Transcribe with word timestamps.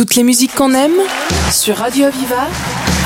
Toutes 0.00 0.14
les 0.14 0.24
musiques 0.24 0.54
qu'on 0.54 0.72
aime 0.72 0.98
sur 1.52 1.76
Radio 1.76 2.06
Aviva 2.06 2.48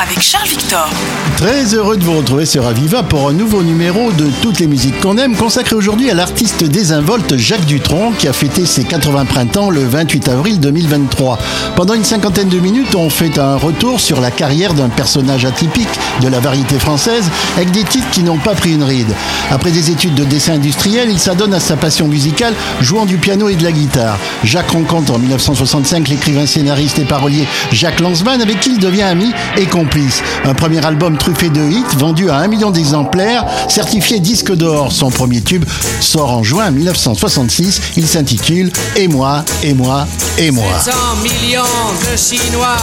avec 0.00 0.20
Charles 0.20 0.48
Victor. 0.48 0.88
Très 1.36 1.74
heureux 1.74 1.96
de 1.96 2.04
vous 2.04 2.16
retrouver 2.16 2.46
sur 2.46 2.66
Aviva 2.66 3.02
pour 3.02 3.28
un 3.28 3.32
nouveau 3.32 3.62
numéro 3.62 4.12
de 4.12 4.28
Toutes 4.42 4.60
les 4.60 4.66
musiques 4.66 5.00
qu'on 5.00 5.18
aime, 5.18 5.36
consacré 5.36 5.76
aujourd'hui 5.76 6.10
à 6.10 6.14
l'artiste 6.14 6.64
désinvolte 6.64 7.36
Jacques 7.36 7.66
Dutronc, 7.66 8.12
qui 8.12 8.28
a 8.28 8.32
fêté 8.32 8.66
ses 8.66 8.84
80 8.84 9.24
printemps 9.26 9.70
le 9.70 9.84
28 9.84 10.28
avril 10.28 10.60
2023. 10.60 11.38
Pendant 11.76 11.94
une 11.94 12.04
cinquantaine 12.04 12.48
de 12.48 12.58
minutes, 12.58 12.94
on 12.94 13.10
fait 13.10 13.38
un 13.38 13.56
retour 13.56 14.00
sur 14.00 14.20
la 14.20 14.30
carrière 14.30 14.74
d'un 14.74 14.88
personnage 14.88 15.44
atypique 15.44 15.88
de 16.22 16.28
la 16.28 16.40
variété 16.40 16.78
française, 16.78 17.24
avec 17.56 17.70
des 17.70 17.84
titres 17.84 18.10
qui 18.10 18.22
n'ont 18.22 18.38
pas 18.38 18.54
pris 18.54 18.74
une 18.74 18.84
ride. 18.84 19.12
Après 19.50 19.70
des 19.70 19.90
études 19.90 20.14
de 20.14 20.24
dessin 20.24 20.54
industriel, 20.54 21.08
il 21.10 21.18
s'adonne 21.18 21.54
à 21.54 21.60
sa 21.60 21.76
passion 21.76 22.08
musicale, 22.08 22.54
jouant 22.80 23.06
du 23.06 23.18
piano 23.18 23.48
et 23.48 23.56
de 23.56 23.64
la 23.64 23.72
guitare. 23.72 24.18
Jacques 24.44 24.70
rencontre 24.70 25.12
en 25.12 25.18
1965 25.18 26.08
l'écrivain 26.08 26.46
scénariste 26.46 26.98
et 26.98 27.04
parolier 27.04 27.46
Jacques 27.72 28.00
Lanzmann, 28.00 28.40
avec 28.40 28.60
qui 28.60 28.70
il 28.70 28.78
devient 28.78 29.02
ami 29.02 29.32
et 29.56 29.66
complice. 29.84 30.22
Un 30.44 30.54
premier 30.54 30.84
album 30.84 31.18
truffé 31.18 31.48
de 31.50 31.60
hits, 31.60 31.96
vendu 31.98 32.30
à 32.30 32.36
un 32.36 32.48
million 32.48 32.70
d'exemplaires, 32.70 33.44
certifié 33.68 34.20
disque 34.20 34.52
d'or. 34.54 34.92
Son 34.92 35.10
premier 35.10 35.42
tube 35.42 35.64
sort 36.00 36.30
en 36.32 36.42
juin 36.42 36.70
1966. 36.70 37.80
Il 37.96 38.06
s'intitule 38.06 38.72
Et 38.96 39.08
moi, 39.08 39.44
et 39.62 39.74
moi, 39.74 40.06
et 40.38 40.50
moi. 40.50 40.64
100 40.82 40.90
millions 41.22 41.62
de 41.62 42.16
Chinois, 42.16 42.76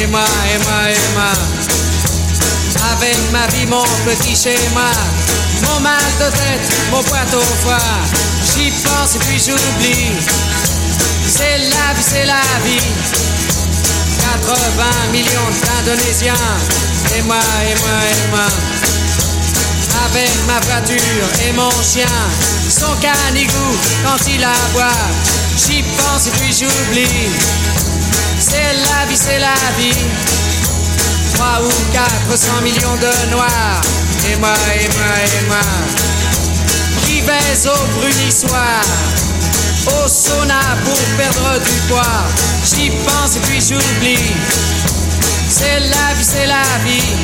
et 0.00 0.06
moi, 0.08 0.20
et 0.20 0.58
moi, 0.58 0.90
et 0.90 1.14
moi. 1.14 1.32
Avec 2.92 3.16
ma 3.32 3.46
vie, 3.48 3.66
mon 3.66 3.84
petit 4.04 4.36
schéma, 4.36 4.90
mon 5.62 5.80
mal 5.80 5.98
de 6.20 6.24
tête, 6.24 6.68
mon 6.90 7.02
poids 7.02 7.18
au 7.34 7.40
foie. 7.62 7.78
J'y 8.54 8.70
pense 8.70 9.16
et 9.16 9.18
puis 9.20 9.38
j'oublie. 9.38 10.12
C'est 11.26 11.58
la 11.58 11.94
vie, 11.94 12.06
c'est 12.06 12.26
la 12.26 12.42
vie. 12.64 13.37
80 14.20 14.84
millions 15.12 15.50
d'Indonésiens, 15.64 16.34
et 17.16 17.22
moi, 17.22 17.36
et 17.36 17.74
moi, 17.80 17.98
et 18.10 18.30
moi. 18.30 18.46
Avec 20.04 20.30
ma 20.46 20.60
voiture 20.60 21.28
et 21.46 21.52
mon 21.52 21.70
chien, 21.82 22.06
son 22.68 22.94
canigou 23.00 23.76
quand 24.04 24.18
il 24.28 24.42
aboie. 24.42 24.92
J'y 25.56 25.82
pense 25.82 26.26
et 26.28 26.30
puis 26.30 26.52
j'oublie. 26.52 27.28
C'est 28.38 28.74
la 28.74 29.06
vie, 29.06 29.16
c'est 29.16 29.38
la 29.38 29.54
vie. 29.78 29.96
3 31.34 31.60
ou 31.62 31.92
400 31.92 32.62
millions 32.62 32.96
de 32.96 33.30
noirs. 33.30 33.80
Et 34.30 34.36
moi, 34.36 34.54
et 34.74 34.88
moi, 34.96 35.14
et 35.24 35.46
moi. 35.48 35.58
Qui 37.04 37.20
baise 37.22 37.66
au 37.66 37.98
brunissoir. 37.98 38.82
Au 39.88 40.08
sauna 40.08 40.60
pour 40.84 40.98
perdre 41.16 41.58
du 41.64 41.76
poids. 41.88 42.24
J'y 42.64 42.90
pense 42.90 43.36
et 43.36 43.40
puis 43.40 43.60
j'oublie. 43.60 44.32
C'est 45.48 45.80
la 45.80 46.14
vie, 46.14 46.24
c'est 46.24 46.46
la 46.46 46.62
vie. 46.84 47.16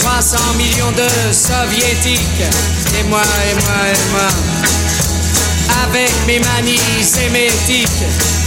300 0.00 0.36
millions 0.56 0.92
de 0.92 1.08
soviétiques. 1.32 2.44
Et 2.98 3.02
moi, 3.04 3.22
et 3.22 3.54
moi, 3.54 3.80
et 3.92 4.10
moi. 4.12 4.28
Avec 5.84 6.10
mes 6.26 6.40
manies 6.40 7.02
sémétiques. 7.02 8.04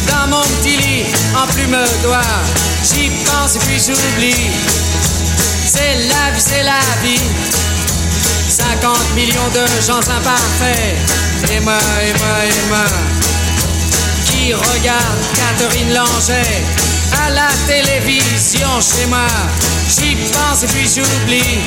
Dans 0.07 0.27
mon 0.27 0.41
petit 0.41 0.77
lit, 0.77 1.03
en 1.35 1.47
plume 1.53 1.77
d'oie. 2.03 2.21
J'y 2.83 3.09
pense 3.25 3.55
et 3.55 3.59
puis 3.59 3.79
j'oublie. 3.79 4.51
C'est 5.65 5.95
la 6.07 6.31
vie, 6.31 6.41
c'est 6.41 6.63
la 6.63 6.79
vie. 7.03 7.70
50 8.61 9.15
millions 9.15 9.49
de 9.53 9.65
gens 9.85 9.99
imparfaits. 9.99 10.95
Et 11.51 11.59
moi, 11.61 11.77
et 12.03 12.13
moi, 12.19 12.37
et 12.45 12.69
moi. 12.69 12.85
Qui 14.25 14.53
regarde 14.53 15.19
Catherine 15.35 15.93
Langer 15.93 16.63
à 17.25 17.29
la 17.31 17.47
télévision 17.67 18.69
chez 18.79 19.07
moi. 19.07 19.27
J'y 19.89 20.15
pense 20.15 20.63
et 20.63 20.67
puis 20.67 20.87
j'oublie. 20.87 21.59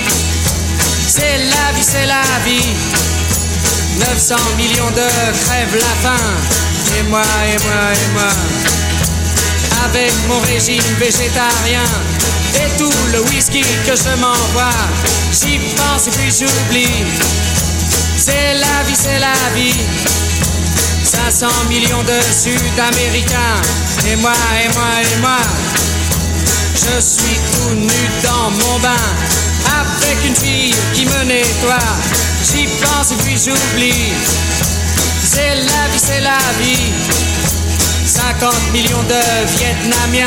C'est 1.06 1.38
la 1.38 1.72
vie, 1.74 1.82
c'est 1.82 2.06
la 2.06 2.22
vie. 2.44 2.74
900 3.98 4.36
millions 4.56 4.90
de 4.90 5.08
crèvent 5.44 5.76
la 5.76 5.94
faim. 6.02 6.24
Et 6.98 7.02
moi, 7.04 7.22
et 7.46 7.62
moi, 7.64 7.82
et 7.92 8.12
moi. 8.14 8.32
Avec 9.86 10.12
mon 10.28 10.40
régime 10.40 10.82
végétarien 10.98 11.84
et 12.56 12.78
tout 12.78 12.92
le 13.12 13.20
whisky 13.30 13.62
que 13.86 13.94
je 13.96 14.14
m'envoie. 14.20 14.78
J'y 15.32 15.58
pense 15.76 16.06
et 16.06 16.10
puis 16.10 16.30
j'oublie. 16.30 17.04
C'est 18.16 18.54
la 18.54 18.82
vie, 18.86 18.96
c'est 18.96 19.18
la 19.18 19.34
vie. 19.54 19.74
500 21.04 21.46
millions 21.68 22.02
de 22.02 22.18
Sud-Américains. 22.32 23.60
Et 24.08 24.16
moi, 24.16 24.32
et 24.62 24.68
moi, 24.74 24.90
et 25.02 25.20
moi. 25.20 25.38
Je 26.74 27.00
suis 27.00 27.38
tout 27.52 27.74
nu 27.74 28.10
dans 28.22 28.50
mon 28.50 28.78
bain. 28.80 29.04
Avec 29.80 30.24
une 30.26 30.36
fille 30.36 30.74
qui 30.92 31.06
me 31.06 31.24
nettoie. 31.24 31.78
J'y 32.42 32.66
pense 32.66 33.12
et 33.12 33.16
puis 33.24 33.36
j'oublie. 33.36 34.12
C'est 35.22 35.56
la 35.56 35.88
vie, 35.92 36.02
c'est 36.02 36.20
la 36.20 36.38
vie. 36.60 36.92
50 38.06 38.72
millions 38.72 39.02
de 39.08 39.56
Vietnamiens. 39.58 40.26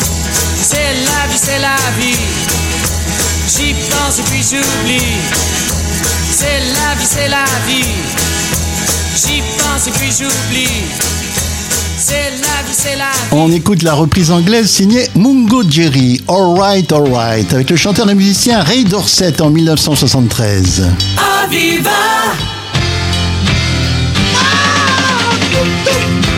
C'est 0.71 0.93
la 1.03 1.27
vie, 1.27 1.37
c'est 1.37 1.59
la 1.59 1.75
vie. 1.99 2.15
J'y 3.45 3.73
pense 3.89 4.19
et 4.19 4.23
puis 4.31 4.41
j'oublie. 4.41 5.17
C'est 6.31 6.59
la 6.59 6.95
vie, 6.95 7.05
c'est 7.05 7.27
la 7.27 7.43
vie. 7.67 7.83
J'y 9.17 9.41
pense 9.57 9.87
et 9.87 9.91
puis 9.91 10.09
j'oublie. 10.17 10.85
C'est 11.97 12.31
la 12.31 12.63
vie, 12.65 12.71
c'est 12.71 12.95
la 12.95 13.11
vie. 13.11 13.27
On 13.33 13.51
écoute 13.51 13.83
la 13.83 13.95
reprise 13.95 14.31
anglaise 14.31 14.69
signée 14.69 15.09
Mungo 15.13 15.61
Jerry, 15.69 16.21
Alright, 16.29 16.89
Alright, 16.93 17.53
avec 17.53 17.69
le 17.69 17.75
chanteur 17.75 18.09
et 18.09 18.15
musicien 18.15 18.63
Ray 18.63 18.85
Dorset 18.85 19.41
en 19.41 19.49
1973. 19.49 20.89
Aviva 21.43 21.91
Oh, 25.53 26.10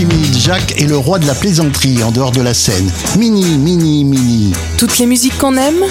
timide, 0.00 0.38
Jacques 0.38 0.80
est 0.80 0.86
le 0.86 0.96
roi 0.96 1.18
de 1.18 1.26
la 1.26 1.34
plaisanterie 1.34 2.02
en 2.02 2.10
dehors 2.10 2.32
de 2.32 2.40
la 2.40 2.54
scène. 2.54 2.90
Mini, 3.18 3.58
mini, 3.58 4.02
mini. 4.04 4.52
Toutes 4.78 4.96
les 4.98 5.04
musiques 5.04 5.36
qu'on 5.36 5.58
aime 5.58 5.84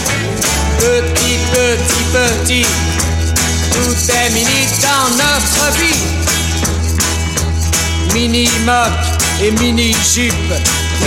Petit, 0.80 1.38
petit, 1.54 2.04
petit, 2.12 2.66
tout 3.72 4.12
est 4.12 4.34
mini 4.34 4.66
dans 4.82 5.10
notre 5.16 5.78
vie. 5.78 6.02
Mini 8.16 8.50
moque 8.66 9.44
et 9.44 9.52
mini 9.62 9.96
jupe, 10.12 10.34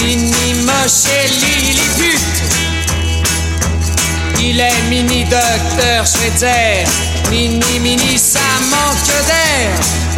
mini 0.05 0.55
moche 0.65 1.07
et 1.11 1.29
lilliput. 1.29 2.21
Il 4.41 4.61
est 4.61 4.83
mini 4.91 5.25
docteur 5.25 6.07
Schweitzer, 6.07 6.85
mini 7.33 7.81
mini 7.81 8.17
ça 8.17 8.39
manque 8.71 9.27
d'air. 9.27 10.12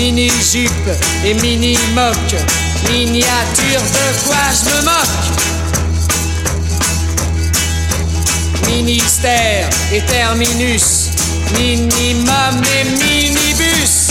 Mini 0.00 0.30
jupe 0.30 0.90
et 1.26 1.34
mini 1.42 1.76
moque, 1.94 2.40
Miniature 2.88 3.82
de 3.82 4.06
quoi 4.24 4.44
je 4.50 4.64
me 4.64 4.76
moque? 4.86 5.20
Ministère 8.66 9.68
et 9.92 10.00
terminus, 10.00 11.10
minimum 11.58 12.62
et 12.78 12.84
minibus. 12.96 14.08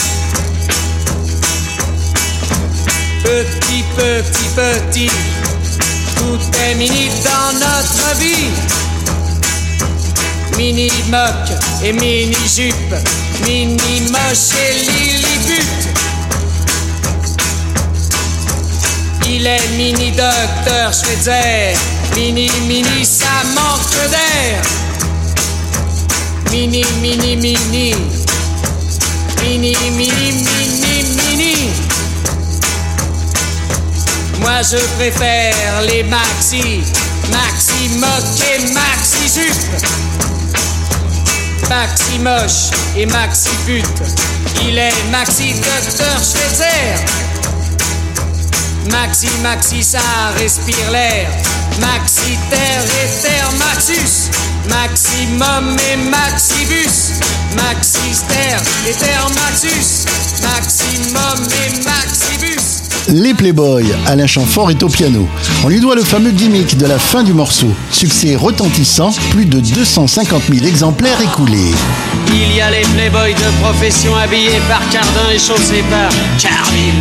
Petit, 3.23 3.83
petit, 3.97 4.49
petit, 4.55 5.11
tout 6.17 6.39
est 6.65 6.75
mini 6.75 7.09
dans 7.23 7.51
notre 7.53 8.15
vie. 8.19 8.51
Mini 10.55 10.91
moque 11.09 11.51
et 11.83 11.93
mini 11.93 12.35
jupe, 12.47 12.95
mini 13.43 14.01
moche 14.11 14.53
et 14.53 14.73
lilliput. 14.85 15.78
Il 19.31 19.45
est 19.45 19.67
mini 19.77 20.11
docteur 20.11 20.91
Schweitzer, 20.91 21.77
mini 22.15 22.49
mini 22.67 23.05
ça 23.05 23.43
manque 23.53 24.09
d'air. 24.09 24.61
Mini 26.51 26.83
mini 26.99 27.35
mini, 27.35 27.95
mini 29.43 29.75
mini 29.91 30.31
mini 30.31 31.03
mini. 31.15 31.69
Moi 34.39 34.61
je 34.63 34.77
préfère 34.97 35.83
les 35.83 36.03
maxi, 36.03 36.81
maxi 37.31 37.89
moque 37.99 38.41
et 38.51 38.73
maxi 38.73 39.41
jupe. 39.41 39.69
Maxi 41.69 42.17
moche 42.17 42.71
et 42.97 43.05
maxi 43.05 43.49
pute. 43.67 43.85
Il 44.63 44.77
est 44.79 45.03
maxi 45.11 45.53
docteur 45.53 46.17
Schweitzer. 46.17 47.28
Maxi, 48.91 49.27
maxi, 49.43 49.83
ça 49.83 49.99
respire 50.37 50.91
l'air. 50.91 51.29
Maxi, 51.79 52.37
terre 52.49 52.83
et 52.83 53.21
terre, 53.21 53.49
maxus. 53.57 54.29
Maximum 54.69 55.75
et 55.91 55.97
maxibus. 56.09 57.19
Maxi, 57.55 58.21
terre 58.27 58.61
et 58.87 58.93
terre, 58.93 59.27
maxus. 59.35 60.05
Maximum 60.41 61.47
et 61.47 61.83
maxibus. 61.83 62.83
Les 63.09 63.33
Playboys, 63.33 63.95
Alain 64.05 64.27
Chamfort 64.27 64.69
est 64.71 64.83
au 64.83 64.87
piano. 64.87 65.27
On 65.63 65.69
lui 65.69 65.79
doit 65.79 65.95
le 65.95 66.03
fameux 66.03 66.31
gimmick 66.31 66.77
de 66.77 66.85
la 66.85 66.99
fin 66.99 67.23
du 67.23 67.33
morceau. 67.33 67.71
Succès 67.91 68.35
retentissant, 68.35 69.11
plus 69.31 69.45
de 69.45 69.59
250 69.59 70.43
000 70.51 70.65
exemplaires 70.65 71.19
écoulés. 71.21 71.73
Il 72.27 72.55
y 72.55 72.61
a 72.61 72.69
les 72.69 72.81
playboys 72.81 73.33
de 73.33 73.63
profession 73.63 74.15
habillés 74.15 74.61
par 74.67 74.87
Cardin 74.89 75.31
et 75.33 75.39
chaussés 75.39 75.83
par 75.89 76.11
Carville. 76.37 76.93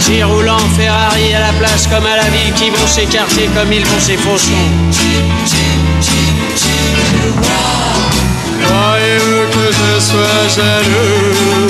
Qui 0.00 0.22
roulent 0.22 0.50
en 0.50 0.68
Ferrari 0.76 1.32
à 1.34 1.40
la 1.40 1.52
plage 1.52 1.88
comme 1.88 2.04
à 2.04 2.16
la 2.16 2.28
ville, 2.30 2.52
qui 2.54 2.70
vont 2.70 2.86
chez 2.86 3.06
Cartier 3.06 3.48
comme 3.54 3.72
ils 3.72 3.84
vont 3.84 4.00
Fauchon. 4.18 4.62
Croyez-vous 8.64 9.46
que 9.52 9.66
je 9.72 10.00
sois 10.00 10.42
jaloux? 10.54 11.68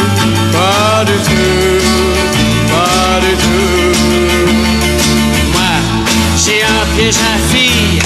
Pas 0.50 1.04
du 1.04 1.16
tout, 1.28 1.80
pas 2.68 3.20
du 3.20 3.32
tout. 3.42 3.92
Moi, 5.52 5.74
j'ai 6.44 6.62
un 6.62 6.84
piège 6.96 7.16
à 7.16 7.54
fille, 7.54 8.00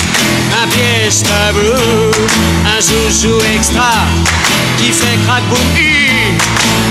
un 0.63 0.67
piège 0.69 1.23
tabou, 1.23 1.77
un 2.67 2.81
joujou 2.81 3.39
extra 3.57 3.95
qui 4.79 4.91
fait 4.93 5.19
crack 5.27 5.45
boum. 5.49 5.59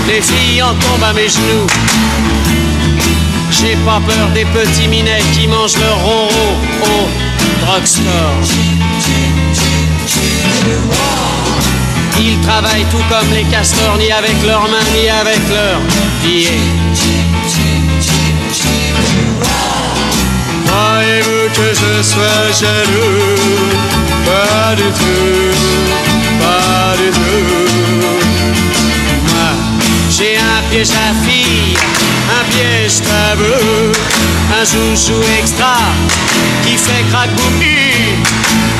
Les 0.08 0.22
filles 0.22 0.62
en 0.62 0.74
tombent 0.74 1.02
à 1.02 1.12
mes 1.12 1.28
genoux. 1.28 1.66
J'ai 3.50 3.76
pas 3.84 4.00
peur 4.06 4.28
des 4.34 4.44
petits 4.44 4.86
minets 4.88 5.22
qui 5.32 5.48
mangent 5.48 5.76
leur 5.78 5.98
ronron 5.98 6.28
au 6.82 7.08
drugstore. 7.64 8.40
Ils 12.18 12.38
travaillent 12.40 12.86
tout 12.90 13.02
comme 13.10 13.30
les 13.32 13.44
castors, 13.44 13.96
ni 13.98 14.10
avec 14.12 14.36
leurs 14.46 14.68
mains, 14.68 14.88
ni 14.94 15.08
avec 15.08 15.40
leurs 15.48 15.80
pieds. 16.22 16.60
Croyez-vous 20.66 21.48
que 21.54 21.68
je 21.74 22.02
sois 22.02 22.52
jaloux? 22.60 23.66
Pas 24.24 24.74
du 24.76 24.84
tout, 24.84 25.52
pas 26.40 26.96
du 26.96 27.10
tout. 27.10 27.75
Piège 30.70 30.90
à 30.90 31.14
fille, 31.24 31.76
un 32.28 32.44
piège 32.50 33.00
tabou, 33.00 33.92
un 34.52 34.64
joujou 34.64 35.20
extra 35.38 35.76
qui 36.64 36.76
fait 36.76 37.04
hi. 37.60 37.86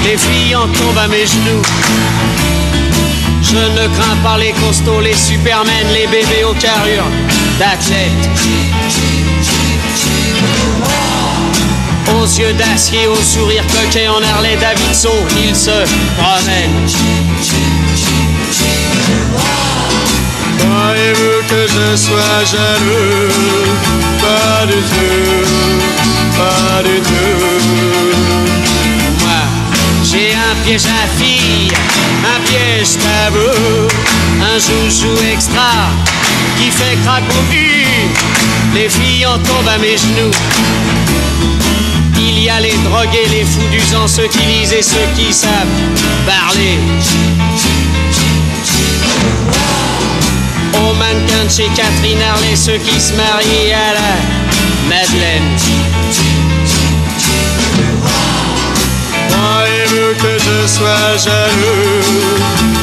Les 0.04 0.16
filles 0.18 0.56
en 0.56 0.66
tombent 0.68 0.98
à 0.98 1.08
mes 1.08 1.26
genoux. 1.26 1.62
Je 3.42 3.56
ne 3.56 3.86
crains 3.94 4.16
pas 4.22 4.38
les 4.38 4.52
costauds, 4.52 5.00
les 5.00 5.14
supermen, 5.14 5.86
les 5.92 6.06
bébés 6.06 6.44
aux 6.44 6.54
carrures 6.54 7.10
d'athlètes. 7.58 8.30
Aux 12.14 12.26
yeux 12.26 12.52
d'acier, 12.54 13.06
au 13.06 13.16
sourire 13.16 13.64
coquet 13.68 14.08
en 14.08 14.22
Harley 14.22 14.56
Davidson, 14.60 15.14
ils 15.38 15.54
se 15.54 15.84
promènent. 16.18 17.25
Croyez-vous 20.58 21.40
que 21.48 21.66
je 21.68 21.96
sois 21.96 22.44
jaloux 22.44 23.32
Pas 24.20 24.66
du 24.66 24.80
tout, 24.92 25.44
pas 26.36 26.82
du 26.82 27.00
tout. 27.00 27.46
Moi, 29.20 29.42
j'ai 30.04 30.32
un 30.34 30.54
piège 30.64 30.86
à 30.86 31.06
fille, 31.18 31.72
un 32.34 32.40
piège 32.40 32.98
tabou, 32.98 33.88
un 34.42 34.58
joujou 34.58 35.14
extra 35.32 35.90
qui 36.58 36.70
fait 36.70 36.98
hi. 37.52 37.76
Les 38.74 38.88
filles 38.88 39.26
en 39.26 39.38
tombent 39.38 39.68
à 39.68 39.78
mes 39.78 39.96
genoux. 39.96 40.30
Il 42.18 42.38
y 42.40 42.48
a 42.48 42.60
les 42.60 42.74
drogués, 42.84 43.26
les 43.30 43.44
fous 43.44 43.68
du 43.70 43.80
sang, 43.80 44.06
ceux 44.06 44.26
qui 44.28 44.44
lisent 44.46 44.72
et 44.72 44.82
ceux 44.82 45.06
qui 45.14 45.32
savent 45.32 45.52
parler. 46.26 46.78
Aux 50.78 50.94
mannequins 50.94 51.44
de 51.44 51.50
chez 51.50 51.68
Catherine 51.74 52.20
Harley, 52.22 52.54
ceux 52.56 52.78
qui 52.78 53.00
se 53.00 53.12
marient 53.14 53.72
à 53.72 53.94
la 53.94 54.12
Madeleine. 54.88 55.56
Croyez-vous 59.30 60.14
que 60.22 60.38
je 60.38 60.66
sois 60.66 61.16
jaloux 61.16 62.04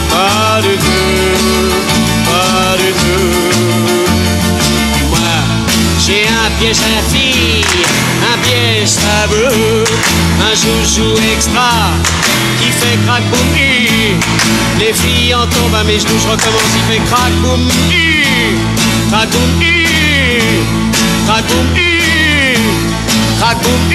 Pas 0.10 0.62
du 0.62 0.76
tout, 0.78 1.70
pas 2.26 2.78
du 2.78 2.92
tout. 2.94 3.54
Moi, 5.10 5.34
j'ai 6.06 6.26
un 6.28 6.50
piège 6.60 6.78
à 6.78 7.02
fille, 7.14 7.66
un 8.34 8.38
piège 8.40 8.96
tabou, 8.96 9.84
un 10.44 10.56
joujou 10.56 11.14
extra 11.34 11.72
qui 12.60 12.70
fait 12.72 12.98
crack 13.06 13.24
boum. 13.30 13.48
Les 14.80 14.94
filles 14.94 15.34
en 15.36 15.48
tombent 15.48 15.76
à 15.76 15.84
mes 15.84 16.00
genoux, 16.00 16.20
je 16.22 16.28
recommence, 16.28 16.72
il 16.76 16.94
fait 16.94 17.02
crack 17.10 17.34
boum 17.42 17.70
hi, 17.90 18.56
crack 19.10 19.30
boum 19.30 19.62
hi, 19.62 19.86
crack 21.26 21.44
boum 21.48 21.68
hi, 21.76 22.58
crack 23.40 23.58
boum 23.64 23.94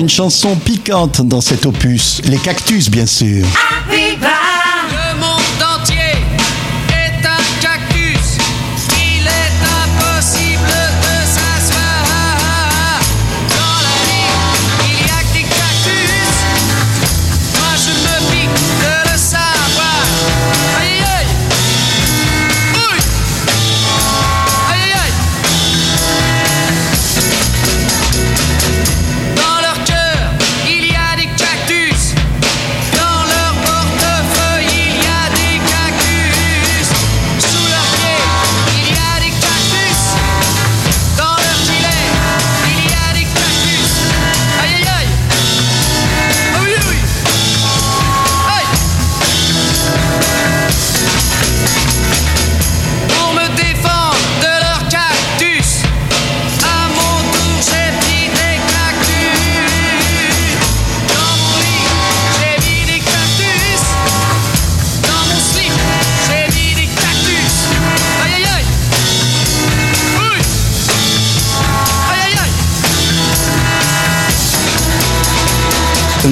Une 0.00 0.08
chanson 0.08 0.56
piquante 0.56 1.20
dans 1.20 1.42
cet 1.42 1.66
opus, 1.66 2.22
les 2.24 2.38
cactus 2.38 2.88
bien 2.88 3.04
sûr. 3.04 3.44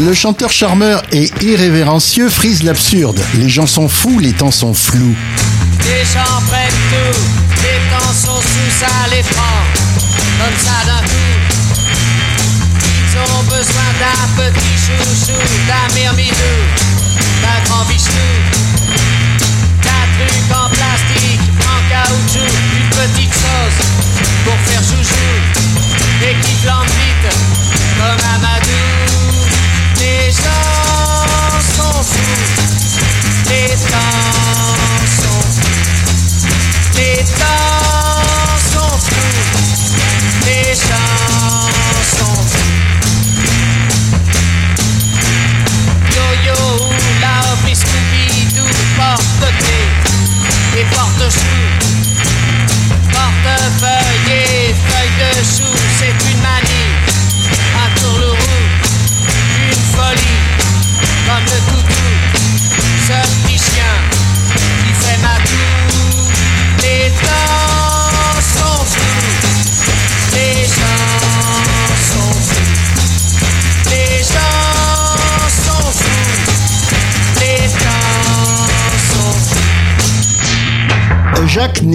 Le 0.08 0.14
chanteur 0.14 0.50
charmeur 0.50 1.02
et 1.12 1.30
irrévérencieux 1.42 2.30
frise 2.30 2.62
l'absurde. 2.62 3.20
Les 3.34 3.50
gens 3.50 3.66
sont 3.66 3.88
fous, 3.88 4.18
les 4.18 4.32
temps 4.32 4.50
sont 4.50 4.72
flous. 4.72 5.14
Les 5.84 6.02
gens 6.06 6.40
prennent 6.48 6.82
tout, 6.88 7.20
les 7.60 7.78
temps 7.94 8.14
sont 8.14 8.40
sous 8.40 8.70
ça 8.80 8.86
les 9.14 9.22
prend, 9.22 9.60
comme 10.38 10.56
ça 10.64 10.86
d'un 10.86 11.06
coup. 11.06 11.36
Ils 12.86 13.18
ont 13.18 13.42
besoin 13.54 13.88
d'un 14.00 14.44
petit 14.44 14.78
chouchou, 14.80 15.38
d'un 15.68 15.94
myrmidou, 15.94 16.32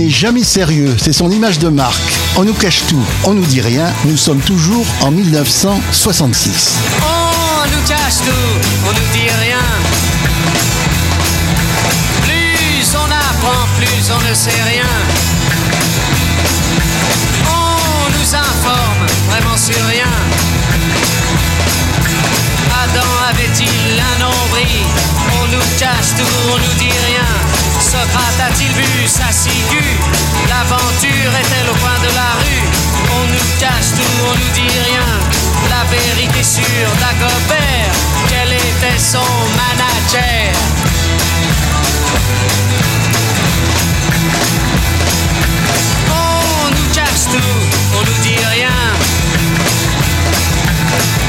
jamais 0.10 0.44
sérieux, 0.44 0.96
c'est 0.98 1.14
son 1.14 1.30
image 1.30 1.60
de 1.60 1.70
marque. 1.70 2.02
On 2.36 2.44
nous 2.44 2.54
cache 2.54 2.82
tout, 2.88 3.06
on 3.26 3.34
nous 3.34 3.46
dit 3.46 3.62
rien, 3.62 3.86
nous 4.06 4.18
sommes 4.18 4.42
toujours 4.42 4.86
en 5.02 5.12
1966. 5.12 6.76
On 7.02 7.70
nous 7.70 7.84
cache 7.88 8.18
tout, 8.26 8.60
on 8.88 8.92
nous 8.92 9.10
dit 9.14 9.30
rien. 9.44 9.64
Plus 12.24 12.96
on 12.96 13.06
apprend, 13.06 13.68
plus 13.78 14.12
on 14.12 14.30
ne 14.30 14.34
sait 14.34 14.64
rien. 14.66 14.90
On 17.48 18.10
nous 18.18 18.36
informe 18.36 19.06
vraiment 19.30 19.58
sur 19.58 19.86
rien. 19.88 20.12
Adam 22.84 23.12
avait-il 23.30 24.00
un 24.00 24.20
nombril? 24.20 24.86
On 25.42 25.48
nous 25.56 25.64
cache 25.80 26.16
tout, 26.18 26.36
on 26.52 26.58
nous 26.58 26.74
dit 26.80 26.98
rien. 27.08 27.13
A-t-il 28.16 28.72
vu 28.72 29.08
sa 29.08 29.32
ciguë? 29.32 29.98
L'aventure 30.50 31.34
est-elle 31.40 31.70
au 31.70 31.76
coin 31.76 31.98
de 32.02 32.14
la 32.14 32.32
rue? 32.44 32.66
On 33.16 33.26
nous 33.32 33.48
cache 33.60 33.92
tout, 33.96 34.16
on 34.28 34.36
nous 34.36 34.54
dit 34.54 34.70
rien. 34.70 35.10
La 35.70 35.84
vérité 35.90 36.44
sur 36.44 36.88
Dagobert, 37.00 37.94
quel 38.28 38.52
était 38.54 39.00
son 39.00 39.32
manager? 39.58 40.52
On 46.10 46.70
nous 46.70 46.90
cache 46.94 47.26
tout, 47.32 47.56
on 47.98 48.02
nous 48.02 48.20
dit 48.22 48.44
rien. 48.52 48.80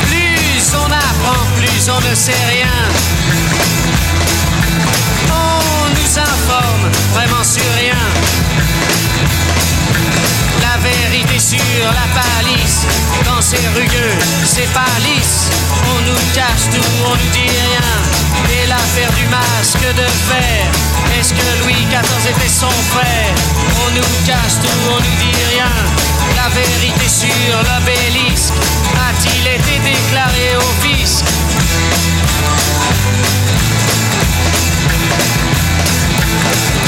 Plus 0.08 0.74
on 0.74 0.86
apprend, 0.86 1.44
plus 1.56 1.88
on 1.90 2.00
ne 2.08 2.14
sait 2.14 2.44
rien. 2.50 2.93
Sur 11.44 11.58
la 11.84 12.08
palisse, 12.16 12.86
quand 13.26 13.42
c'est 13.42 13.68
rugueux, 13.76 14.16
c'est 14.44 14.72
pas 14.72 14.88
lisse. 15.04 15.50
On 15.92 16.00
nous 16.08 16.22
cache 16.32 16.70
tout, 16.72 16.90
on 17.04 17.10
nous 17.10 17.30
dit 17.32 17.52
rien. 17.68 17.90
Et 18.56 18.66
l'affaire 18.66 19.12
du 19.12 19.26
masque 19.26 19.86
de 19.94 20.06
fer, 20.28 20.64
est-ce 21.18 21.34
que 21.34 21.62
Louis 21.62 21.84
XIV 21.90 22.30
était 22.30 22.48
son 22.48 22.70
frère? 22.92 23.34
On 23.84 23.90
nous 23.90 24.12
cache 24.24 24.56
tout, 24.62 24.80
on 24.88 24.96
nous 24.96 25.16
dit 25.20 25.36
rien. 25.52 25.72
La 26.36 26.48
vérité 26.48 27.08
sur 27.08 27.56
l'obélisque, 27.68 28.54
a-t-il 29.08 29.46
été 29.46 29.78
déclaré 29.80 30.56
au 30.56 30.70
fisc? 30.82 31.24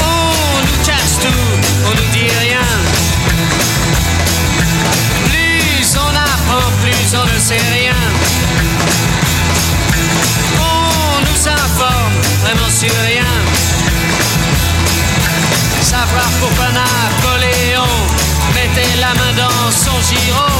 On 0.01 0.65
nous 0.65 0.79
cache 0.83 1.15
tout, 1.21 1.45
on 1.85 1.91
nous 1.91 2.11
dit 2.11 2.31
rien. 2.41 2.65
On 6.05 6.13
apprend, 6.15 6.71
plus 6.81 7.15
on 7.15 7.25
ne 7.25 7.39
sait 7.39 7.65
rien. 7.73 7.95
On 10.59 11.19
nous 11.27 11.47
informe 11.47 12.17
vraiment 12.43 12.69
sur 12.69 12.93
rien. 13.05 13.31
Savoir 15.81 16.29
pourquoi 16.39 16.67
Napoléon 16.71 17.93
mettait 18.53 18.97
la 18.99 19.13
main 19.13 19.33
dans 19.35 19.71
son 19.71 19.97
giron. 20.09 20.57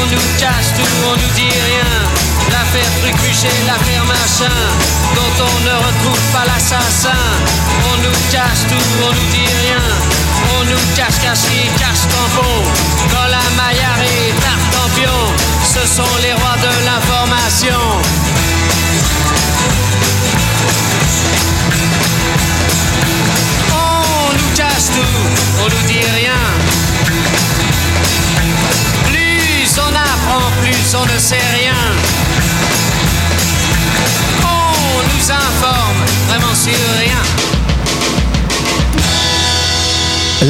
On 0.00 0.06
nous 0.06 0.28
cache 0.38 0.70
tout, 0.76 0.94
on 1.06 1.16
nous 1.16 1.32
dit 1.34 1.54
rien. 1.70 2.27
L'affaire 2.52 2.90
Trucuchet, 3.00 3.56
l'affaire 3.66 4.04
machin, 4.04 4.56
dont 5.14 5.44
on 5.44 5.54
ne 5.64 5.74
retrouve 5.86 6.22
pas 6.32 6.44
l'assassin. 6.46 7.22
On 7.92 7.96
nous 8.02 8.18
cache 8.32 8.64
tout, 8.68 8.88
on 9.04 9.12
nous 9.12 9.30
dit 9.32 9.50
rien. 9.62 9.82
On 10.56 10.64
nous 10.64 10.84
cache 10.96 11.18
caché, 11.22 11.70
cache 11.78 12.04
tampon. 12.08 12.62
Dans 13.12 13.28
la 13.28 13.44
maillard 13.56 14.00
et 14.02 14.32
tartampion, 14.40 15.18
ce 15.64 15.86
sont 15.96 16.16
les 16.22 16.32
rois 16.32 16.56
de 16.62 16.72
l'information. 16.86 17.80
On 23.72 24.32
nous 24.38 24.50
cache 24.56 24.88
tout, 24.94 25.18
on 25.62 25.68
nous 25.68 25.86
dit 25.86 26.04
rien. 26.20 26.87
On 29.80 29.94
apprend, 29.94 30.50
plus 30.62 30.94
on 30.94 31.04
ne 31.04 31.18
sait 31.18 31.36
rien. 31.60 31.80
On 34.42 35.02
nous 35.10 35.30
informe 35.30 36.02
vraiment 36.28 36.54
sur 36.54 36.78
rien. 36.98 37.22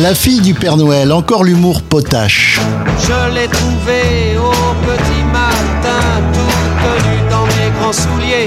La 0.02 0.14
fille 0.14 0.40
du 0.40 0.54
Père 0.54 0.76
Noël, 0.76 1.12
encore 1.12 1.44
l'humour 1.44 1.82
potache. 1.82 2.60
Je 3.00 3.34
l'ai 3.34 3.48
trouvé 3.48 4.36
au 4.38 4.52
petit 4.86 5.24
matin, 5.32 6.02
tout 6.32 7.08
nu 7.08 7.16
dans 7.30 7.46
mes 7.46 7.70
grands 7.78 7.92
souliers. 7.92 8.46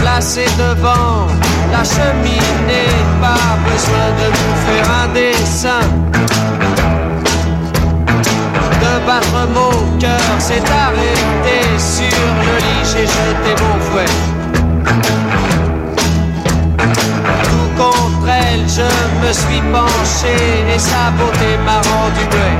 Placé 0.00 0.46
devant 0.58 1.28
la 1.70 1.84
cheminée, 1.84 2.90
pas 3.20 3.58
besoin 3.64 4.06
de 4.20 4.26
nous 4.38 4.56
faire 4.66 4.88
un 5.02 5.08
dessin. 5.14 5.80
Mon 9.14 9.98
cœur 10.00 10.40
s'est 10.40 10.62
arrêté 10.86 11.58
sur 11.78 12.18
le 12.46 12.56
lit, 12.64 12.82
j'ai 12.82 13.06
jeté 13.06 13.50
mon 13.62 13.76
fouet. 13.84 14.12
Tout 17.44 17.70
contre 17.76 18.28
elle, 18.28 18.66
je 18.66 18.88
me 19.24 19.30
suis 19.32 19.62
penché 19.72 20.36
et 20.74 20.78
sa 20.80 21.12
beauté 21.12 21.50
m'a 21.64 21.78
rendu 21.92 22.24
muet. 22.32 22.58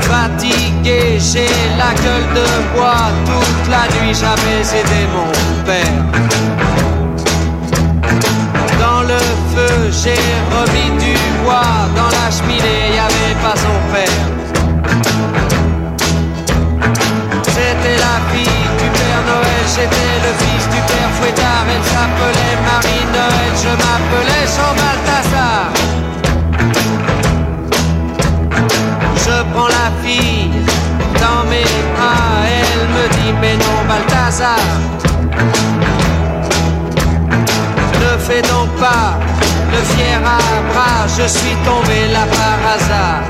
Fatigué, 0.00 1.02
j'ai 1.20 1.54
la 1.78 1.92
gueule 2.02 2.28
de 2.34 2.48
bois. 2.74 3.10
Toute 3.26 3.66
la 3.70 3.84
nuit, 4.00 4.12
j'avais 4.12 4.62
aidé 4.80 5.00
mon 5.14 5.30
père. 5.64 5.98
Dans 8.80 9.02
le 9.02 9.20
feu, 9.54 9.76
j'ai 10.02 10.22
remis 10.56 10.90
du 10.98 11.07
Dans 11.48 12.10
la 12.10 12.30
cheminée, 12.30 12.94
y 12.94 12.98
avait 12.98 13.34
pas 13.42 13.56
son 13.56 13.76
père. 13.90 14.20
C'était 17.42 17.96
la 17.96 18.16
fille 18.30 18.68
du 18.80 18.88
Père 18.90 19.22
Noël, 19.26 19.64
j'étais 19.74 20.12
le 20.26 20.32
fils 20.40 20.64
du 20.68 20.80
Père 20.88 21.10
Fouettard. 21.18 21.64
Elle 21.74 21.84
s'appelait 21.84 22.56
Marie-Noël, 22.68 23.52
je 23.64 23.72
m'appelais 23.80 24.46
Jean 24.54 24.72
Balthazar. 24.80 25.64
Je 29.16 29.36
prends 29.54 29.68
la 29.68 29.88
fille 30.04 30.50
dans 31.14 31.42
mes 31.48 31.70
bras, 31.94 32.44
elle 32.60 32.84
me 32.94 33.04
dit 33.16 33.32
mais 33.40 33.56
non 33.56 33.78
Balthazar. 33.88 34.60
Ne 38.00 38.18
fais 38.18 38.42
donc 38.42 38.68
pas 38.78 39.18
fier 39.84 40.20
à 40.24 40.38
bras, 40.72 41.06
je 41.06 41.26
suis 41.26 41.56
tombé 41.64 42.08
là 42.12 42.24
par 42.38 42.58
hasard. 42.74 43.22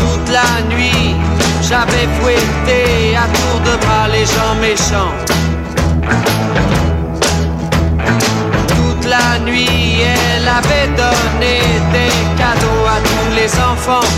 Toute 0.00 0.28
la 0.32 0.74
nuit, 0.74 1.16
j'avais 1.62 2.08
fouetté 2.18 3.16
à 3.16 3.26
tour 3.36 3.60
de 3.68 3.76
bras 3.84 4.08
les 4.08 4.26
gens 4.26 4.54
méchants. 4.60 5.14
Toute 8.68 9.04
la 9.06 9.38
nuit, 9.40 10.02
elle 10.02 10.48
avait 10.48 10.88
donné 11.02 11.58
des 11.92 12.14
cadeaux 12.40 12.84
à 12.86 12.98
tous 13.10 13.34
les 13.34 13.50
enfants. 13.72 14.08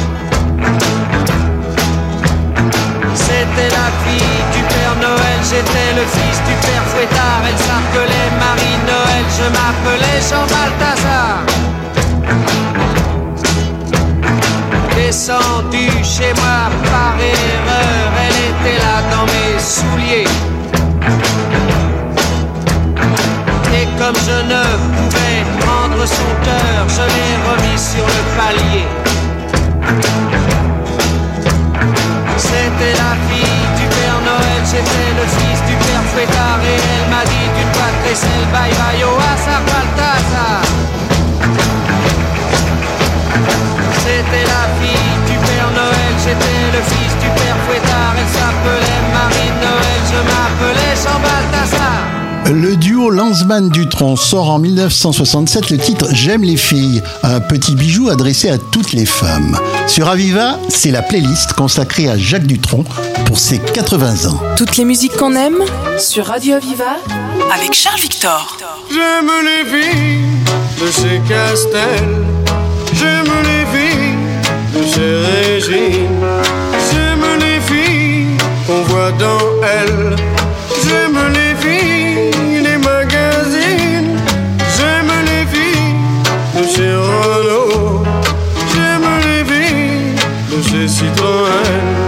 C'était 3.17 3.71
la 3.71 3.89
fille 4.05 4.43
du 4.55 4.63
Père 4.63 4.97
Noël, 5.01 5.39
j'étais 5.43 5.91
le 5.97 6.05
fils 6.15 6.39
du 6.49 6.55
Père 6.65 6.85
Fouettard. 6.91 7.43
Elle 7.49 7.59
s'appelait 7.59 8.31
Marie-Noël, 8.45 9.25
je 9.39 9.47
m'appelais 9.57 10.21
Jean 10.29 10.47
Balthazar. 10.53 11.37
Descendu 14.95 15.87
chez 16.05 16.33
moi 16.35 16.59
par 16.91 17.15
erreur, 17.19 18.07
elle 18.25 18.39
était 18.53 18.79
là 18.85 18.97
dans 19.11 19.27
mes 19.33 19.59
souliers. 19.59 20.31
Et 23.79 23.87
comme 23.99 24.19
je 24.29 24.39
ne 24.53 24.63
pouvais 24.95 25.41
prendre 25.61 26.07
son 26.07 26.31
cœur, 26.45 26.87
je 26.89 27.05
l'ai 27.15 27.35
remis 27.49 27.79
sur 27.79 28.07
le 28.07 28.23
palier. 28.37 28.87
Et 36.19 36.23
elle 36.23 37.11
m'a 37.11 37.25
dit 37.25 37.49
d'une 37.57 37.73
voix 37.73 37.93
très 38.03 38.15
bye 38.53 38.73
bye 38.73 39.05
au. 39.05 39.17
C'était 44.01 44.47
la 44.47 44.65
fille 44.81 45.17
du 45.27 45.37
Père 45.47 45.71
Noël, 45.75 46.15
j'étais 46.25 46.63
le 46.73 46.83
fils 46.83 47.13
du 47.19 47.29
Père 47.29 47.57
Fouettard, 47.67 48.15
elle 48.17 48.29
s'appelait 48.29 49.03
Marie-Noël, 49.13 50.01
je 50.11 50.19
m'appelais 50.29 50.97
Jean. 50.97 51.86
Le 52.49 52.77
duo 52.77 53.11
Lanzmann 53.11 53.71
Dutron 53.71 54.15
sort 54.15 54.51
en 54.51 54.61
1967 54.61 55.71
le 55.71 55.79
titre 55.79 56.07
J'aime 56.13 56.45
les 56.45 56.57
filles, 56.57 57.03
un 57.25 57.41
petit 57.41 57.75
bijou 57.75 58.09
adressé 58.09 58.49
à 58.49 58.57
toutes 58.57 58.93
les 58.93 59.05
femmes. 59.05 59.59
Sur 59.89 60.09
Aviva, 60.09 60.57
c'est 60.69 60.93
la 60.93 61.03
playlist 61.03 61.55
consacrée 61.55 62.09
à 62.09 62.17
Jacques 62.17 62.47
Dutronc 62.47 62.85
pour 63.25 63.39
ses 63.39 63.59
80 63.59 64.31
ans. 64.31 64.41
Toutes 64.57 64.77
les 64.77 64.85
musiques 64.85 65.17
qu'on 65.17 65.35
aime 65.35 65.59
sur 65.99 66.27
Radio 66.27 66.55
Aviva 66.55 66.99
avec 67.53 67.73
Charles 67.73 68.01
Victor. 68.01 68.57
J'aime 68.91 69.31
les 69.45 69.69
filles 69.69 70.25
de 70.81 70.87
chez 70.93 71.21
Castel. 71.29 71.83
J'aime 72.93 73.33
les 73.43 73.67
filles 73.77 74.17
de 74.73 74.87
chez 74.87 75.17
Régine. 75.27 76.25
J'aime 76.93 77.25
les 77.41 77.61
filles 77.61 78.37
qu'on 78.69 78.83
voit 78.83 79.11
dans 79.13 79.41
elle. 79.63 80.17
J'aime 80.87 81.19
les 81.33 81.55
filles 81.61 81.76
de 90.87 90.93
chez 90.93 91.07
Citroën. 91.07 92.06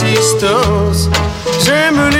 De 0.00 0.04
l'assistance. 0.04 1.08
J'aime 1.64 2.10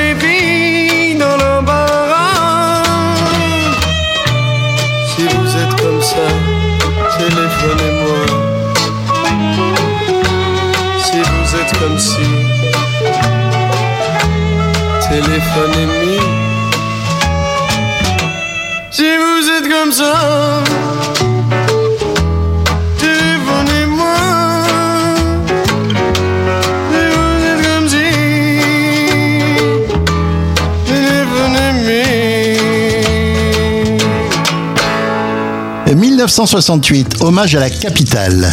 1968, 36.26 37.18
hommage 37.20 37.54
à 37.54 37.60
la 37.60 37.70
capitale. 37.70 38.50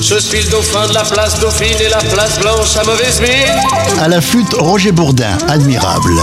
Je 0.00 0.18
suis 0.18 0.40
le 0.40 0.48
dauphin 0.48 0.86
de 0.88 0.94
la 0.94 1.02
place 1.02 1.38
Dauphine 1.40 1.76
et 1.78 1.90
la 1.90 1.98
place 1.98 2.38
Blanche 2.38 2.74
à 2.80 2.84
mauvaise 2.84 3.20
mine. 3.20 4.00
À 4.00 4.08
la 4.08 4.22
flûte, 4.22 4.54
Roger 4.54 4.92
Bourdin, 4.92 5.36
admirable. 5.46 6.14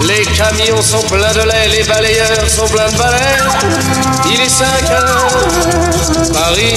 Les 0.00 0.24
camions 0.34 0.82
sont 0.82 1.02
pleins 1.02 1.32
de 1.32 1.48
lait, 1.48 1.68
les 1.78 1.84
balayeurs 1.84 2.48
sont 2.48 2.66
pleins 2.66 2.90
de 2.90 2.98
balais. 2.98 3.38
Il 4.26 4.40
est 4.40 4.48
5 4.48 4.66
heures, 4.90 5.28
Paris 6.32 6.74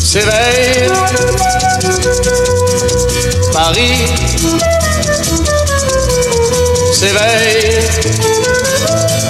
s'éveille. 0.00 0.90
Paris 3.52 4.06
s'éveille. 6.92 8.53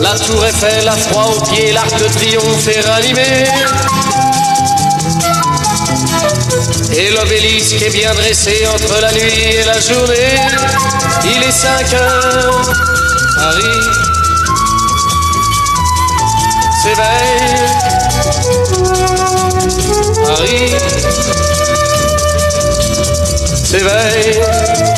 La 0.00 0.18
tour 0.18 0.44
Eiffel 0.44 0.88
a 0.88 0.92
froid 0.92 1.34
aux 1.36 1.40
pieds, 1.46 1.72
l'arc 1.72 1.92
de 1.98 2.06
triomphe 2.06 2.68
est 2.68 2.80
ranimé. 2.88 3.44
Et 6.92 7.10
l'obélisque 7.10 7.82
est 7.82 7.90
bien 7.90 8.12
dressé 8.14 8.66
entre 8.72 9.00
la 9.00 9.12
nuit 9.12 9.54
et 9.54 9.64
la 9.64 9.80
journée. 9.80 10.36
Il 11.24 11.42
est 11.42 11.52
5 11.52 11.92
heures, 11.94 12.72
Paris 13.36 13.98
s'éveille. 16.82 17.48
S'éveille. 23.64 24.97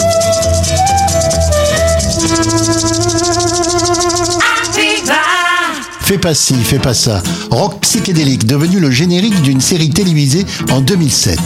Fais 6.11 6.17
pas 6.17 6.33
ci, 6.33 6.55
fais 6.55 6.77
pas 6.77 6.93
ça. 6.93 7.23
Rock 7.51 7.79
psychédélique 7.79 8.45
devenu 8.45 8.81
le 8.81 8.91
générique 8.91 9.41
d'une 9.43 9.61
série 9.61 9.91
télévisée 9.91 10.45
en 10.69 10.81
2007. 10.81 11.39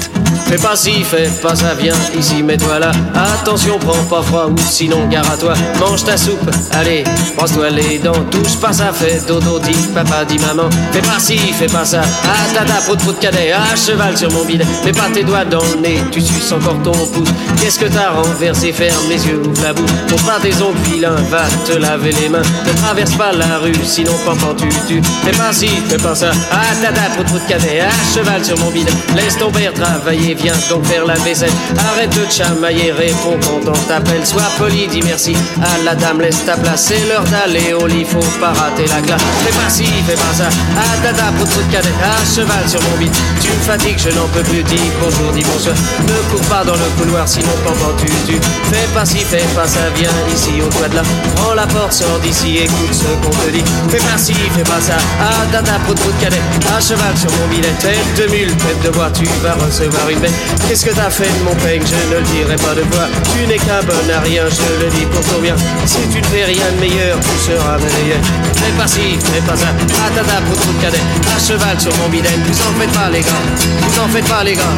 Fais 0.47 0.57
pas 0.57 0.75
ci, 0.75 1.03
fais 1.03 1.29
pas 1.41 1.55
ça, 1.55 1.75
viens 1.79 1.93
ici, 2.17 2.41
mets-toi 2.41 2.79
là. 2.79 2.91
Attention, 3.13 3.77
prends 3.77 4.03
pas 4.09 4.23
froid 4.23 4.47
ou 4.47 4.55
sinon 4.57 5.07
gare 5.07 5.29
à 5.29 5.37
toi. 5.37 5.53
Mange 5.79 6.03
ta 6.03 6.17
soupe, 6.17 6.49
allez, 6.71 7.03
brosse-toi 7.37 7.69
les 7.69 7.99
dents. 7.99 8.25
Touche 8.31 8.55
pas 8.59 8.73
ça, 8.73 8.91
fais 8.91 9.21
dodo, 9.27 9.59
dit 9.59 9.75
papa, 9.93 10.25
dit 10.25 10.39
maman. 10.39 10.67
Fais 10.91 11.01
pas 11.01 11.19
ci, 11.19 11.37
fais 11.37 11.67
pas 11.67 11.85
ça. 11.85 12.01
Ah 12.23 12.53
tata, 12.55 12.81
prout 12.85 12.97
prout 12.99 13.19
cadet, 13.19 13.51
à 13.51 13.75
cheval 13.75 14.17
sur 14.17 14.31
mon 14.31 14.45
bidet. 14.45 14.65
Mets 14.83 14.93
pas 14.93 15.09
tes 15.13 15.23
doigts 15.23 15.45
dans 15.45 15.63
le 15.75 15.81
nez, 15.81 15.99
tu 16.11 16.21
suces 16.21 16.51
encore 16.51 16.81
ton 16.81 16.91
pouce. 16.91 17.29
Qu'est-ce 17.61 17.79
que 17.79 17.85
t'as 17.85 18.09
renversé, 18.09 18.71
ferme 18.71 19.09
les 19.09 19.27
yeux, 19.27 19.41
ouvre 19.45 19.61
la 19.61 19.73
bouche. 19.73 19.91
Pour 20.07 20.21
pas 20.23 20.39
tes 20.41 20.55
ongles 20.55 20.77
vilains, 20.91 21.21
va 21.29 21.43
te 21.67 21.77
laver 21.77 22.13
les 22.19 22.29
mains. 22.29 22.41
Ne 22.65 22.73
traverse 22.81 23.13
pas 23.15 23.31
la 23.31 23.59
rue, 23.59 23.75
sinon 23.83 24.13
pampan 24.25 24.54
tu. 24.55 25.01
Fais 25.23 25.31
pas 25.31 25.53
ci, 25.53 25.69
fais 25.87 25.97
pas 25.97 26.15
ça. 26.15 26.31
Ah 26.51 26.75
tata, 26.81 27.09
prout 27.13 27.25
prout 27.27 27.41
cadet, 27.47 27.81
à 27.81 27.89
cheval 28.13 28.43
sur 28.43 28.57
mon 28.59 28.71
bidet. 28.71 28.91
Laisse 29.15 29.37
ton 29.37 29.51
père 29.51 29.73
travailler, 29.73 30.33
viens 30.35 30.53
donc 30.69 30.85
faire 30.85 31.05
la 31.05 31.15
vaisselle. 31.15 31.51
Arrête 31.77 32.15
de 32.15 32.25
chamailler, 32.29 32.91
réponds 32.91 33.37
quand 33.43 33.69
on 33.69 33.87
t'appelle. 33.87 34.25
Sois 34.25 34.49
poli, 34.57 34.87
dis 34.87 35.01
merci 35.03 35.35
à 35.61 35.83
la 35.83 35.95
dame, 35.95 36.21
laisse 36.21 36.43
ta 36.45 36.57
place. 36.57 36.85
C'est 36.87 37.07
l'heure 37.07 37.23
d'aller 37.23 37.73
au 37.73 37.87
lit, 37.87 38.05
faut 38.05 38.19
pas 38.39 38.53
rater 38.53 38.85
la 38.87 39.01
classe. 39.01 39.21
Fais 39.45 39.53
pas 39.53 39.69
ci, 39.69 39.85
fais 40.07 40.15
pas 40.15 40.33
ça. 40.33 40.49
Ah 40.77 40.97
tata, 41.03 41.31
prout 41.37 41.49
prout 41.49 41.69
cadet, 41.71 41.89
à 42.03 42.25
cheval 42.25 42.69
sur 42.69 42.81
mon 42.81 42.97
bide. 42.97 43.13
Tu 43.41 43.49
me 43.49 43.63
fatigues, 43.63 43.99
je 43.99 44.09
n'en 44.09 44.27
peux 44.27 44.43
plus. 44.43 44.63
Dis 44.63 44.91
bonjour, 45.01 45.31
dis 45.33 45.43
bonsoir. 45.43 45.75
Ne 46.07 46.31
cours 46.31 46.47
pas 46.47 46.63
dans 46.63 46.75
le 46.75 46.89
couloir, 46.97 47.27
sinon 47.27 47.55
pendant 47.63 47.93
tu 47.97 48.07
tu. 48.25 48.39
Fais 48.71 48.87
pas 48.93 49.05
ci, 49.05 49.19
fais 49.19 49.45
pas 49.55 49.67
ça, 49.67 49.79
viens 49.95 50.09
ici 50.33 50.61
au 50.61 50.69
toit 50.77 50.87
de 50.87 50.95
là. 50.95 51.01
Prends 51.35 51.53
la 51.53 51.67
porte, 51.67 51.93
sors 51.93 52.19
d'ici, 52.19 52.57
écoute 52.57 52.93
ce 52.93 53.03
qu'on 53.23 53.29
te 53.29 53.51
dit. 53.51 53.63
Fais 53.89 53.97
pas 53.97 54.17
ci, 54.17 54.33
fais 54.49 54.63
pas 54.63 54.81
ça. 54.81 54.97
Ah 55.19 55.45
tata, 55.51 55.79
prout 55.85 55.99
prout 55.99 56.13
cadet, 56.19 56.41
à 56.75 56.79
cheval 56.79 57.15
sur 57.17 57.31
mon 57.39 57.47
bidet. 57.47 57.73
Tête 57.79 57.97
de 58.17 58.31
mule, 58.31 58.53
tête 58.57 58.81
de 58.83 58.89
bois, 58.89 59.09
tu 59.13 59.25
vas 59.43 59.53
recevoir 59.53 60.09
une 60.09 60.19
bête. 60.19 60.33
Qu'est-ce 60.67 60.85
que 60.85 60.91
t'as 60.91 61.09
fait 61.09 61.31
de 61.39 61.43
mon 61.43 61.55
peigne? 61.55 61.83
Je 61.85 61.95
ne 61.95 62.19
le 62.19 62.21
dirai 62.29 62.55
pas 62.55 62.75
de 62.75 62.83
voix. 62.91 63.07
Tu 63.33 63.47
n'es 63.47 63.57
qu'un 63.57 63.83
bon 63.83 63.93
à 64.13 64.19
rien, 64.21 64.43
je 64.49 64.83
le 64.83 64.89
dis 64.91 65.05
pour 65.05 65.21
ton 65.21 65.39
bien. 65.39 65.55
Si 65.85 65.99
tu 66.11 66.21
ne 66.21 66.27
fais 66.27 66.45
rien 66.45 66.67
de 66.75 66.79
meilleur, 66.79 67.17
tu 67.19 67.51
seras 67.51 67.77
meilleur. 67.77 68.21
Fais 68.55 68.73
pas 68.77 68.87
ci, 68.87 69.17
fais 69.19 69.41
pas 69.41 69.55
ça. 69.55 69.69
Ah 70.03 70.09
tata, 70.15 70.41
pour 70.47 70.59
tout 70.59 70.75
cadet. 70.81 71.03
À 71.35 71.39
cheval 71.39 71.79
sur 71.79 71.95
mon 71.97 72.09
bidet. 72.09 72.29
Vous 72.45 72.59
en 72.67 72.73
faites 72.79 72.91
pas, 72.91 73.09
les 73.09 73.21
gars. 73.21 73.45
Vous 73.81 73.99
en 73.99 74.07
faites 74.09 74.27
pas, 74.27 74.43
les 74.43 74.55
gars. 74.55 74.75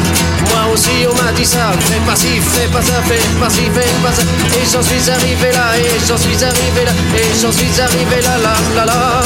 Moi 0.50 0.72
aussi, 0.72 1.06
on 1.08 1.14
m'a 1.22 1.32
dit 1.32 1.44
ça. 1.44 1.72
Fais 1.80 2.00
pas 2.06 2.16
ci, 2.16 2.40
fais 2.40 2.68
pas 2.68 2.82
ça, 2.82 2.94
fais 3.06 3.20
pas 3.40 3.50
ci, 3.50 3.68
fais 3.74 3.92
pas 4.02 4.12
ça. 4.12 4.22
Et 4.22 4.64
j'en 4.70 4.82
suis 4.82 5.10
arrivé 5.10 5.50
là, 5.52 5.76
et 5.76 6.06
j'en 6.06 6.16
suis 6.16 6.42
arrivé 6.42 6.84
là, 6.84 6.92
et 7.16 7.40
j'en 7.40 7.52
suis 7.52 7.80
arrivé 7.80 8.20
là, 8.22 8.36
là, 8.42 8.54
là, 8.74 8.84
là, 8.86 9.20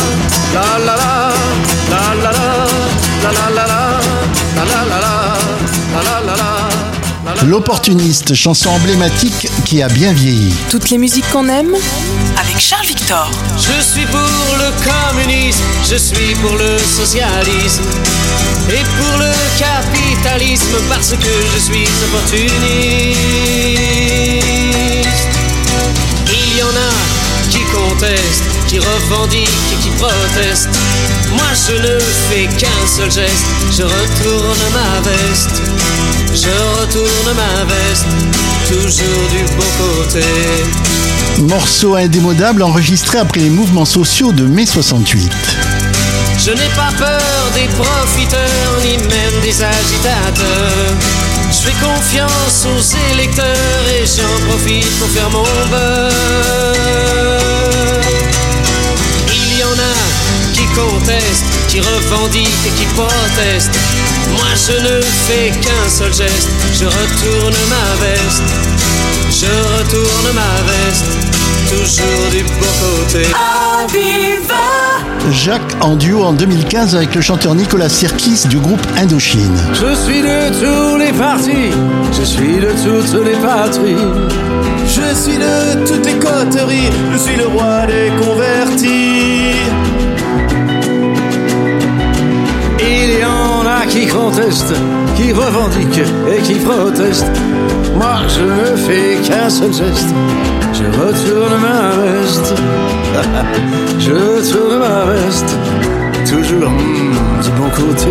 L'opportuniste, 7.47 8.35
chanson 8.35 8.71
emblématique 8.71 9.49
qui 9.65 9.83
a 9.83 9.89
bien 9.89 10.13
vieilli. 10.13 10.55
Toutes 10.71 10.91
les 10.91 10.99
musiques 10.99 11.29
qu'on 11.33 11.49
aime 11.49 11.75
avec 12.39 12.59
Charles 12.59 12.87
Victor. 12.87 13.31
Je 13.57 13.83
suis 13.83 14.07
pour 14.07 14.21
le 14.21 14.71
communisme, 14.83 15.63
je 15.91 15.97
suis 15.97 16.35
pour 16.37 16.57
le 16.57 16.79
socialisme 16.79 17.83
et 18.71 18.83
pour 18.99 19.19
le 19.19 19.33
capitalisme 19.59 20.77
parce 20.89 21.11
que 21.11 21.33
je 21.55 21.59
suis 21.59 21.89
opportuniste. 22.07 22.59
Il 26.29 26.59
y 26.59 26.63
en 26.63 26.69
a 26.69 26.93
qui 27.51 27.61
contestent, 27.65 28.52
qui 28.73 28.79
revendiquent 28.79 29.51
et 29.73 29.83
qui 29.83 29.91
protestent. 29.99 30.71
Moi 31.33 31.45
je 31.53 31.75
ne 31.75 31.99
fais 32.31 32.47
qu'un 32.57 32.87
seul 32.87 33.11
geste, 33.11 33.45
je 33.71 33.83
retourne 33.83 34.63
ma 34.73 35.01
veste. 35.11 35.61
Je 36.35 36.49
retourne 36.81 37.37
ma 37.37 37.65
veste, 37.67 38.07
toujours 38.69 39.29
du 39.31 39.45
bon 39.57 39.71
côté. 39.79 40.25
Morceau 41.41 41.97
indémodable 41.97 42.63
enregistré 42.63 43.19
après 43.19 43.41
les 43.41 43.51
mouvements 43.51 43.85
sociaux 43.85 44.33
de 44.33 44.45
mai 44.45 44.65
68. 44.65 45.31
Je 46.39 46.51
n'ai 46.53 46.71
pas 46.75 46.93
peur 46.97 47.51
des 47.55 47.69
profiteurs, 47.75 48.81
ni 48.83 48.97
même 48.97 49.41
des 49.43 49.63
agitateurs. 49.63 50.97
Je 51.51 51.59
fais 51.59 51.75
confiance 51.85 52.67
aux 52.75 53.13
électeurs 53.13 53.85
et 54.01 54.07
j'en 54.07 54.49
profite 54.49 54.99
pour 54.99 55.09
faire 55.09 55.29
mon 55.31 55.43
beurre. 55.71 57.23
A 60.73 61.69
qui 61.69 61.81
revendiquent 61.81 62.49
et 62.67 62.71
qui 62.71 62.87
protestent. 62.95 63.79
Moi 64.31 64.49
je 64.55 64.73
ne 64.73 65.03
fais 65.03 65.51
qu'un 65.51 65.89
seul 65.89 66.13
geste, 66.15 66.49
je 66.73 66.87
retourne 66.87 67.55
ma 67.69 68.07
veste. 68.07 68.43
Je 69.31 69.47
retourne 69.47 70.35
ma 70.35 70.63
veste, 70.71 71.05
toujours 71.69 72.31
du 72.31 72.43
bon 72.45 72.67
côté. 72.81 73.27
Jacques 75.31 75.77
en 75.81 75.97
duo 75.97 76.23
en 76.25 76.33
2015 76.33 76.97
avec 76.97 77.15
le 77.15 77.21
chanteur 77.21 77.55
Nicolas 77.55 77.91
Sirkis 77.91 78.47
du 78.49 78.59
groupe 78.59 78.87
Indochine. 78.97 79.61
Je 79.75 79.95
suis 79.95 80.23
de 80.23 80.49
tous 80.59 80.97
les 80.97 81.13
partis, 81.13 81.71
je 82.19 82.25
suis 82.25 82.57
de 82.57 82.73
toutes 82.83 83.25
les 83.25 83.37
patries. 83.37 83.97
Je 84.87 85.15
suis 85.15 85.39
de 85.39 85.87
toutes 85.87 86.07
les 86.07 86.19
coteries, 86.19 86.91
je 87.13 87.19
suis 87.19 87.37
le 87.37 87.47
roi 87.47 87.87
des 87.87 88.11
convertis. 88.25 89.55
Qui 93.87 94.07
contestent, 94.07 94.75
qui 95.17 95.33
revendiquent 95.33 96.07
et 96.31 96.43
qui 96.43 96.55
protestent. 96.55 97.31
Moi, 97.97 98.17
je 98.29 98.43
ne 98.43 98.77
fais 98.77 99.17
qu'un 99.27 99.49
seul 99.49 99.73
geste. 99.73 100.15
Je 100.73 100.85
retourne 100.85 101.61
ma 101.61 101.91
veste. 101.97 102.55
je 103.99 104.13
retourne 104.13 104.79
ma 104.79 105.05
veste. 105.13 105.57
Toujours 106.29 106.71
du 107.43 107.51
bon 107.51 107.71
côté. 107.71 108.11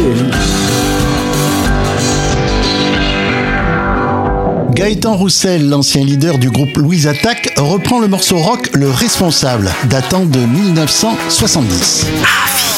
Gaëtan 4.73 5.15
Roussel, 5.15 5.69
l'ancien 5.69 6.03
leader 6.03 6.37
du 6.37 6.49
groupe 6.49 6.75
Louise 6.77 7.07
Attaque, 7.07 7.53
reprend 7.57 7.99
le 7.99 8.07
morceau 8.07 8.37
rock 8.37 8.69
Le 8.73 8.89
Responsable, 8.89 9.69
datant 9.89 10.25
de 10.25 10.39
1970. 10.39 12.07
J'ai 12.07 12.70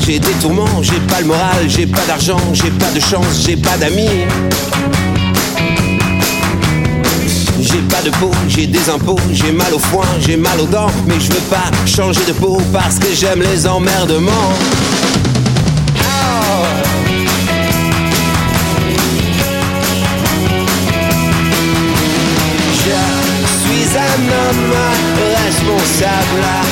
j'ai 0.00 0.18
des 0.18 0.32
tourments, 0.40 0.82
j'ai 0.82 0.98
pas 1.08 1.20
le 1.20 1.26
moral, 1.26 1.68
j'ai 1.68 1.86
pas 1.86 2.04
d'argent, 2.06 2.38
j'ai 2.52 2.70
pas 2.70 2.90
de 2.90 3.00
chance, 3.00 3.44
j'ai 3.46 3.56
pas 3.56 3.76
d'amis. 3.76 4.26
J'ai 7.60 7.80
pas 7.88 8.02
de 8.02 8.10
peau, 8.10 8.30
j'ai 8.48 8.66
des 8.66 8.90
impôts, 8.90 9.18
j'ai 9.30 9.52
mal 9.52 9.72
au 9.72 9.78
foin, 9.78 10.06
j'ai 10.20 10.36
mal 10.36 10.60
aux 10.60 10.66
dents, 10.66 10.90
mais 11.06 11.18
je 11.20 11.32
veux 11.32 11.40
pas 11.48 11.70
changer 11.86 12.24
de 12.26 12.32
peau 12.32 12.60
parce 12.72 12.98
que 12.98 13.14
j'aime 13.14 13.40
les 13.42 13.66
emmerdements. 13.66 14.52
Je 22.74 23.48
suis 23.62 23.96
un 23.96 24.22
homme 24.32 24.74
responsable. 25.46 26.71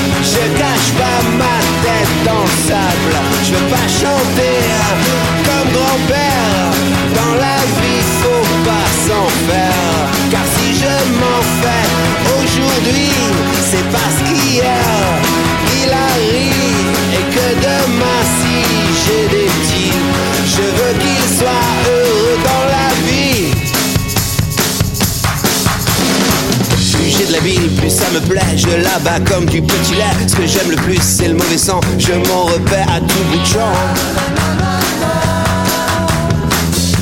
Me 28.12 28.20
plaît. 28.20 28.56
Je 28.56 28.68
la 28.68 28.98
bats 29.00 29.20
comme 29.20 29.46
du 29.46 29.62
petit 29.62 29.94
lait. 29.94 30.28
Ce 30.28 30.34
que 30.34 30.46
j'aime 30.46 30.70
le 30.70 30.76
plus, 30.76 31.00
c'est 31.00 31.28
le 31.28 31.34
mauvais 31.34 31.58
sang. 31.58 31.80
Je 31.98 32.12
m'en 32.28 32.44
repère 32.44 32.86
à 32.90 33.00
tout 33.00 33.24
bout 33.30 33.38
de 33.38 33.46
champ. 33.46 33.72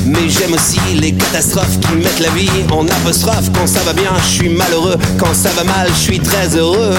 Mais 0.05 0.27
j'aime 0.29 0.53
aussi 0.53 0.79
les 0.95 1.13
catastrophes 1.13 1.79
qui 1.79 1.93
mettent 1.93 2.19
la 2.19 2.29
vie 2.29 2.49
en 2.71 2.87
apostrophe. 2.87 3.51
Quand 3.53 3.67
ça 3.67 3.79
va 3.81 3.93
bien, 3.93 4.11
je 4.23 4.27
suis 4.27 4.49
malheureux. 4.49 4.97
Quand 5.19 5.33
ça 5.33 5.49
va 5.49 5.63
mal, 5.63 5.87
je 5.89 5.99
suis 5.99 6.19
très 6.19 6.55
heureux. 6.55 6.95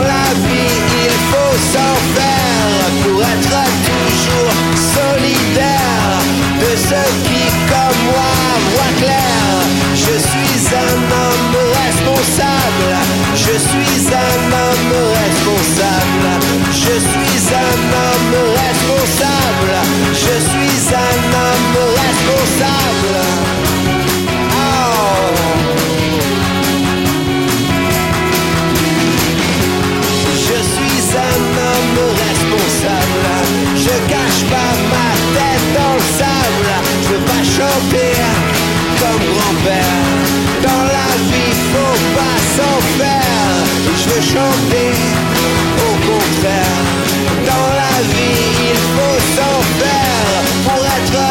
Dans 0.00 0.06
la 0.06 0.89
grand-père. 39.60 39.84
Dans 40.62 40.84
la 40.84 41.10
vie, 41.30 41.54
faut 41.72 41.98
pas 42.16 42.38
s'en 42.56 42.80
faire. 42.98 43.64
Je 43.96 44.08
veux 44.08 44.20
chanter 44.20 44.92
au 45.78 45.94
contraire. 46.06 46.80
Dans 47.46 47.68
la 47.74 47.96
vie, 48.14 48.70
il 48.70 48.78
faut 48.94 49.18
s'en 49.36 49.60
faire 49.80 50.42
pour 50.64 50.84
être 50.84 51.22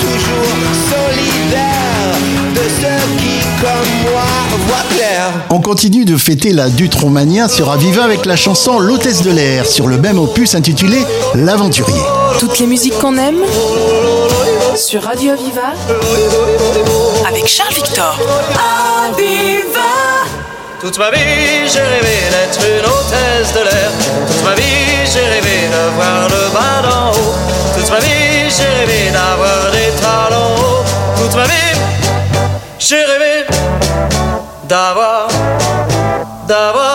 toujours 0.00 0.58
solidaire 0.90 2.12
de 2.54 2.64
ceux 2.80 3.16
qui, 3.18 3.40
comme 3.60 4.10
moi, 4.10 4.28
voient 4.66 4.96
clair. 4.96 5.32
On 5.50 5.60
continue 5.60 6.04
de 6.04 6.16
fêter 6.16 6.52
la 6.52 6.68
Dutromania 6.68 7.48
sur 7.48 7.70
Aviva 7.70 8.04
avec 8.04 8.26
la 8.26 8.36
chanson 8.36 8.78
L'hôtesse 8.78 9.22
de 9.22 9.30
l'air 9.30 9.66
sur 9.66 9.86
le 9.86 9.98
même 9.98 10.18
opus 10.18 10.54
intitulé 10.54 10.98
L'aventurier. 11.34 12.00
Toutes 12.38 12.58
les 12.58 12.66
musiques 12.66 12.98
qu'on 12.98 13.16
aime 13.16 13.38
sur 14.76 15.02
Radio 15.02 15.32
Aviva 15.32 15.72
avec 17.38 17.48
Charles 17.48 17.74
Victor. 17.74 18.18
Aviva 19.06 20.26
Toute 20.80 20.98
ma 20.98 21.10
vie, 21.10 21.68
j'ai 21.72 21.80
rêvé 21.80 22.16
d'être 22.30 22.60
une 22.66 22.84
hôtesse 22.84 23.52
de 23.54 23.60
l'air. 23.60 23.90
Toute 24.26 24.44
ma 24.44 24.54
vie, 24.54 25.06
j'ai 25.12 25.20
rêvé 25.20 25.68
de 25.68 25.82
voir 25.94 26.28
le 26.28 26.52
bas 26.52 26.82
d'en 26.82 27.12
haut. 27.12 27.34
Toute 27.76 27.90
ma 27.90 28.00
vie, 28.00 28.50
j'ai 28.50 28.68
rêvé 28.80 29.10
d'avoir 29.10 29.70
des 29.70 29.90
talons 30.00 30.54
hauts. 30.58 30.84
Toute 31.16 31.34
ma 31.36 31.44
vie, 31.44 31.78
j'ai 32.78 33.04
rêvé 33.04 33.46
d'avoir, 34.64 35.28
d'avoir 36.48 36.87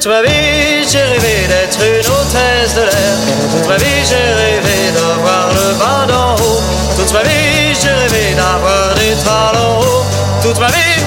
Toute 0.00 0.12
ma 0.12 0.22
vie 0.22 0.88
j'ai 0.90 1.02
rêvé 1.02 1.46
d'être 1.46 1.78
une 1.78 2.10
hôtesse 2.10 2.74
de 2.74 2.80
l'air, 2.80 3.16
toute 3.52 3.68
ma 3.68 3.76
vie 3.76 4.02
j'ai 4.08 4.16
rêvé 4.16 4.92
d'avoir 4.94 5.48
le 5.52 5.74
bas 5.78 6.06
d'en 6.08 6.42
haut, 6.42 6.60
toute 6.96 7.12
ma 7.12 7.22
vie 7.22 7.74
j'ai 7.78 7.90
rêvé 7.90 8.34
d'avoir 8.34 8.94
des 8.94 9.14
talons 9.22 9.80
hauts, 9.80 10.04
toute 10.42 10.58
ma 10.58 10.68
vie 10.68 11.02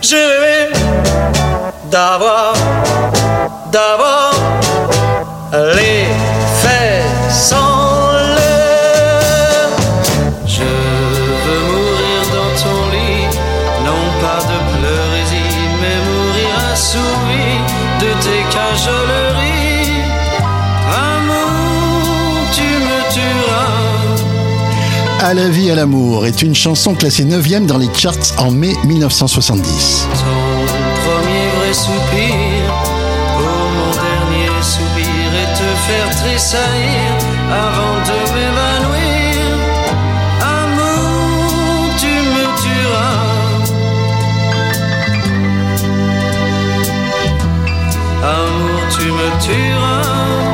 j'ai 0.00 0.14
rêvé 0.14 0.72
d'avoir, 1.90 2.52
d'avoir 3.72 4.17
À 25.28 25.34
la 25.34 25.50
vie, 25.50 25.70
à 25.70 25.74
l'amour 25.74 26.24
est 26.24 26.40
une 26.40 26.54
chanson 26.54 26.94
classée 26.94 27.26
9 27.26 27.66
dans 27.66 27.76
les 27.76 27.92
charts 27.92 28.14
en 28.38 28.50
mai 28.50 28.72
1970. 28.86 30.06
Ton 30.10 30.20
premier 31.04 31.48
vrai 31.58 31.74
soupir 31.74 32.72
pour 33.36 33.68
mon 33.76 33.90
dernier 33.92 34.48
soupir 34.62 35.04
et 35.04 35.48
te 35.52 35.68
faire 35.86 36.08
tressaillir 36.22 37.12
avant 37.52 37.98
de 38.08 38.16
m'évanouir. 38.32 39.44
Amour, 40.40 41.92
tu 41.98 42.06
me 42.06 42.44
tueras. 42.62 43.20
Amour, 48.24 48.80
tu 48.96 49.04
me 49.12 49.28
tueras. 49.44 50.47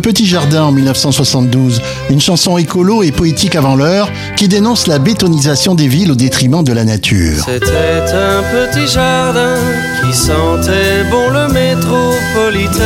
Le 0.00 0.08
Petit 0.10 0.24
Jardin 0.24 0.62
en 0.62 0.72
1972, 0.72 1.82
une 2.08 2.22
chanson 2.22 2.56
écolo 2.56 3.02
et 3.02 3.12
poétique 3.12 3.54
avant 3.54 3.76
l'heure 3.76 4.10
qui 4.34 4.48
dénonce 4.48 4.86
la 4.86 4.98
bétonisation 4.98 5.74
des 5.74 5.88
villes 5.88 6.10
au 6.10 6.14
détriment 6.14 6.64
de 6.64 6.72
la 6.72 6.84
nature. 6.84 7.44
C'était 7.44 7.66
un 7.66 8.40
petit 8.40 8.86
jardin 8.90 9.56
qui 10.00 10.16
sentait 10.16 11.04
bon 11.10 11.28
le 11.28 11.48
métropolitain. 11.52 12.80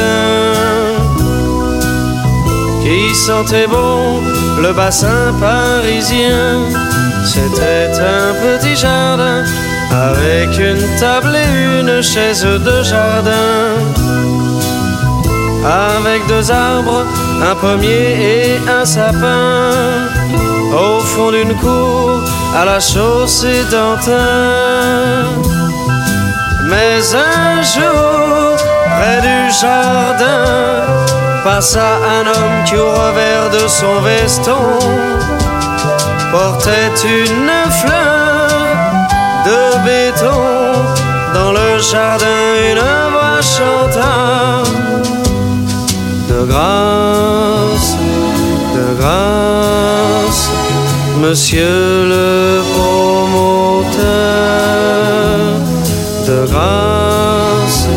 Qui 2.83 3.15
sentait 3.15 3.69
bon 3.69 4.21
le 4.61 4.73
bassin 4.73 5.33
parisien. 5.39 6.63
C'était 7.25 7.93
un 7.97 8.59
petit 8.59 8.75
jardin 8.75 9.45
avec 9.93 10.59
une 10.59 10.99
table 10.99 11.37
et 11.37 11.81
une 11.81 12.03
chaise 12.03 12.43
de 12.43 12.83
jardin. 12.83 14.64
Avec 15.65 16.27
deux 16.27 16.51
arbres, 16.51 17.07
un 17.43 17.55
pommier 17.55 18.59
et 18.59 18.61
un 18.69 18.85
sapin. 18.85 19.71
Au 20.73 21.01
fond 21.01 21.31
d'une 21.31 21.55
cour, 21.57 22.21
à 22.55 22.65
la 22.67 22.81
chaussée 22.81 23.65
d'Antin. 23.71 25.25
Mais 26.65 27.01
un 27.15 27.63
jour, 27.63 28.57
près 28.97 29.21
du 29.23 29.51
jardin, 29.59 30.45
passa 31.45 31.99
un 32.17 32.27
homme 32.27 32.65
qui 32.67 32.77
au 32.77 32.91
revers 32.91 33.49
de 33.51 33.67
son 33.67 34.01
veston 34.03 34.79
portait 36.31 36.93
une 37.05 37.71
fleur 37.81 38.49
de 39.47 39.85
béton. 39.87 40.43
Dans 41.33 41.53
le 41.53 41.79
jardin, 41.79 42.41
une 42.71 42.79
voix 43.13 43.41
chanta 43.41 44.65
de 46.29 46.45
grâce, 46.45 47.97
de 48.75 48.95
grâce, 49.01 50.51
monsieur 51.21 52.07
le 52.13 52.63
promoteur, 52.75 54.05
de 56.29 56.39
grâce, 56.51 57.89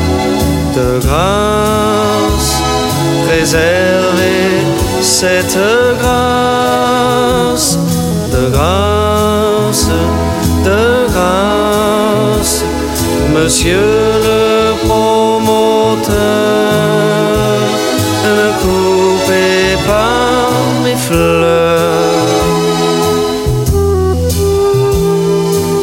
de 0.75 0.99
grâce, 1.05 2.53
préservez 3.27 4.47
cette 5.01 5.59
grâce, 5.99 7.77
de 8.31 8.43
grâce, 8.49 9.89
de 10.65 10.83
grâce, 11.13 12.63
monsieur 13.33 13.87
le 14.27 14.39
promoteur, 14.87 16.17
ne 18.27 18.51
coupez 18.61 19.77
pas 19.87 20.49
mes 20.83 20.95
fleurs. 20.95 22.27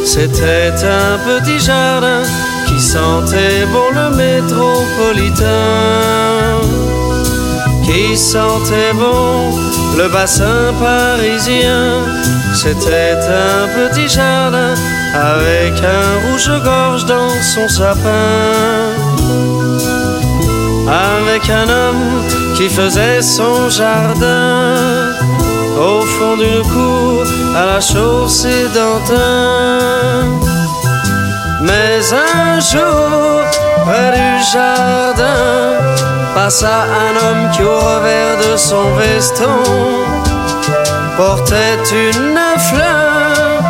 C'était 0.03 0.73
un 1.01 1.17
petit 1.27 1.59
jardin 1.59 2.23
qui 2.67 2.79
sentait 2.79 3.65
bon 3.73 3.89
le 3.99 4.07
métropolitain, 4.15 5.45
qui 7.85 8.17
sentait 8.17 8.93
bon 8.93 9.51
le 9.97 10.07
bassin 10.09 10.73
parisien. 10.79 11.83
C'était 12.53 13.17
un 13.47 13.67
petit 13.77 14.07
jardin 14.07 14.73
avec 15.13 15.73
un 15.83 16.07
rouge-gorge 16.23 17.05
dans 17.05 17.35
son 17.53 17.67
sapin 17.67 18.95
avec 20.87 21.49
un 21.49 21.67
homme 21.67 22.23
qui 22.55 22.69
faisait 22.69 23.21
son 23.21 23.69
jardin 23.69 25.11
au 25.77 26.01
fond 26.01 26.37
d'une 26.37 26.63
cour 26.63 27.23
à 27.55 27.65
la 27.65 27.81
chaussée 27.81 28.67
d'Antin. 28.73 30.39
Mais 31.61 31.99
un 32.13 32.59
jour, 32.59 33.41
près 33.85 34.11
du 34.11 34.43
jardin, 34.53 35.79
passa 36.33 36.85
un 37.05 37.13
homme 37.23 37.51
qui 37.51 37.63
au 37.63 37.77
revers 37.77 38.37
de 38.37 38.57
son 38.57 38.85
veston 38.95 39.59
portait 41.17 41.83
une 41.91 42.39
fleur 42.69 43.61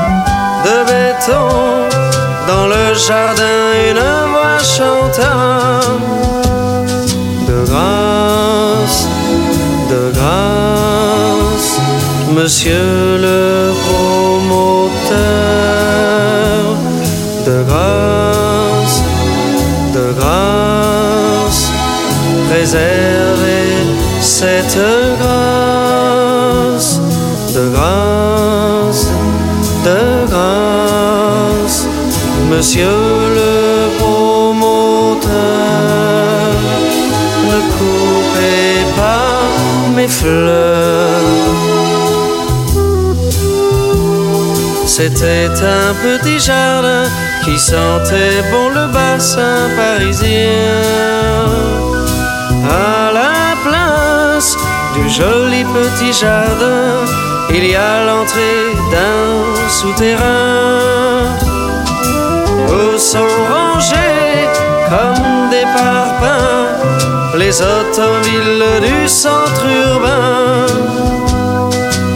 de 0.65 0.77
béton. 0.89 1.49
Dans 2.47 2.67
le 2.67 2.93
jardin, 2.93 3.57
une 3.89 4.05
voix 4.31 4.59
chanta 4.63 5.84
de 9.89 10.11
grâce, 10.13 11.79
monsieur 12.33 13.17
le 13.17 13.71
promoteur, 13.85 15.05
de 17.45 17.63
grâce, 17.69 19.03
de 19.93 20.05
grâce, 20.19 21.71
préservez 22.49 23.73
cette 24.21 24.79
grâce, 25.19 26.99
de 27.53 27.69
grâce, 27.69 29.07
de 29.85 30.01
grâce, 30.27 31.79
monsieur 32.49 32.97
le 33.37 33.94
C'était 44.97 45.49
un 45.49 45.93
petit 45.93 46.39
jardin 46.39 47.03
qui 47.43 47.59
sentait 47.59 48.41
bon 48.49 48.69
le 48.69 48.87
bassin 48.93 49.69
parisien. 49.75 50.29
À 52.69 53.11
la 53.11 53.55
place 53.65 54.57
du 54.95 55.09
joli 55.09 55.63
petit 55.65 56.13
jardin, 56.13 57.05
il 57.49 57.65
y 57.65 57.75
a 57.75 58.05
l'entrée 58.05 58.73
d'un 58.91 59.69
souterrain 59.69 61.29
où 62.69 62.97
sont 62.97 63.35
rangés 63.51 64.47
les 67.45 67.61
automobiles 67.61 68.65
du 68.81 69.07
centre 69.07 69.65
urbain. 69.87 70.65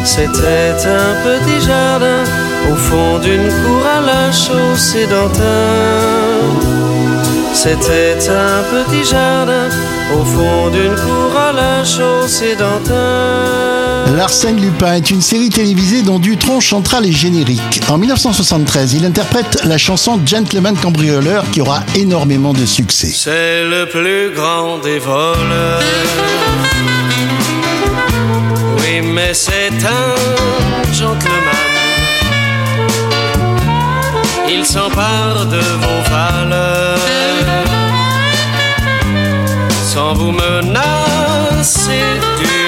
C'était 0.04 0.82
un 1.04 1.12
petit 1.28 1.62
jardin 1.62 2.24
au 2.72 2.76
fond 2.76 3.20
d'une 3.20 3.48
cour 3.62 3.84
à 3.98 4.02
la 4.02 4.32
chaussée 4.32 5.06
d'antin. 5.06 6.99
C'était 7.54 8.18
un 8.30 8.64
petit 8.64 9.04
jardin 9.04 9.70
au 10.14 10.24
fond 10.24 10.70
d'une 10.70 10.96
cour 10.96 11.36
à 11.38 11.52
la 11.52 11.84
chaussée 11.84 12.56
d'antin. 12.56 14.16
L'arsène 14.16 14.60
Lupin 14.60 14.94
est 14.94 15.12
une 15.12 15.22
série 15.22 15.50
télévisée 15.50 16.02
dont 16.02 16.20
Dutronc 16.20 16.60
chantera 16.62 17.00
les 17.00 17.12
génériques. 17.12 17.82
En 17.90 17.98
1973, 17.98 18.94
il 18.94 19.06
interprète 19.06 19.64
la 19.66 19.78
chanson 19.78 20.20
Gentleman 20.26 20.76
Cambrioleur 20.76 21.44
qui 21.52 21.62
aura 21.62 21.82
énormément 21.96 22.54
de 22.54 22.66
succès. 22.66 23.12
C'est 23.14 23.66
le 23.66 23.86
plus 23.86 24.34
grand 24.36 24.80
des 24.80 25.00
voleurs. 25.00 25.82
Oui, 28.78 29.02
mais 29.14 29.34
c'est 29.34 29.72
un 29.86 30.94
gentleman. 30.94 31.70
Il 34.50 34.66
s'empare 34.66 35.46
de 35.46 35.60
vos 35.60 36.10
valeurs 36.10 37.19
sans 40.00 40.14
vous 40.14 40.32
menacer 40.32 42.00
d'une 42.38 42.59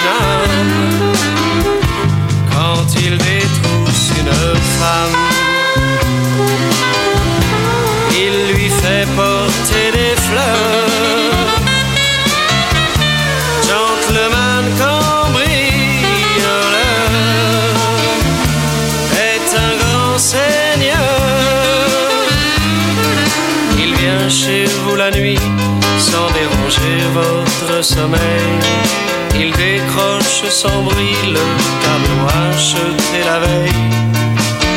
Il 29.35 29.51
décroche 29.51 30.49
sans 30.49 30.83
bruit 30.83 31.17
le 31.25 31.45
tableau 31.83 32.23
acheté 32.49 33.23
la 33.25 33.39
veille. 33.39 33.71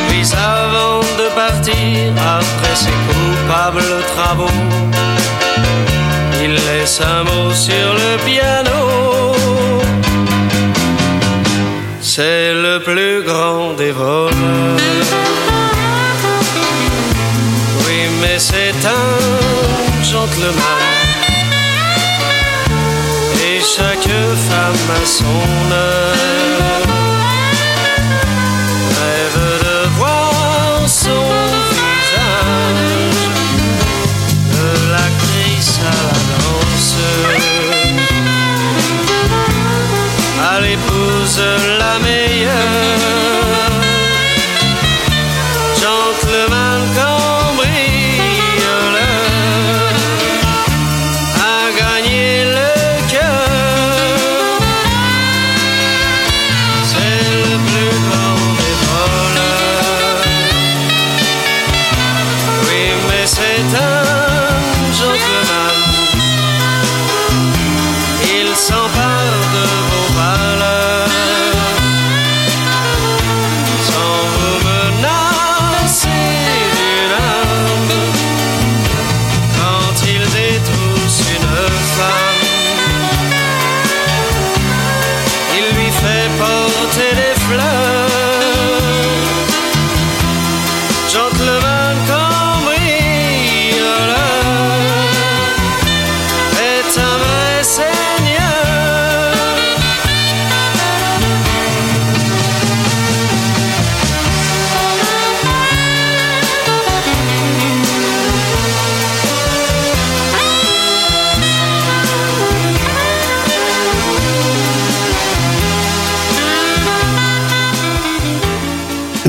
Puis 0.07 0.27
avant 0.33 1.01
de 1.19 1.27
partir, 1.35 2.13
après 2.17 2.75
ses 2.75 2.97
coupables 3.07 4.03
travaux, 4.15 4.61
il 6.43 6.53
laisse 6.53 6.99
un 7.01 7.23
mot 7.23 7.51
sur 7.53 7.87
le 8.01 8.17
piano. 8.25 9.31
C'est 12.01 12.53
le 12.53 12.79
plus 12.79 13.23
grand 13.23 13.73
des 13.73 13.91
voleurs. 13.91 14.31
Oui, 17.85 17.99
mais 18.21 18.39
c'est 18.39 18.75
un 18.85 20.03
gentleman. 20.03 20.84
Femme 24.87 25.71
a 25.71 26.44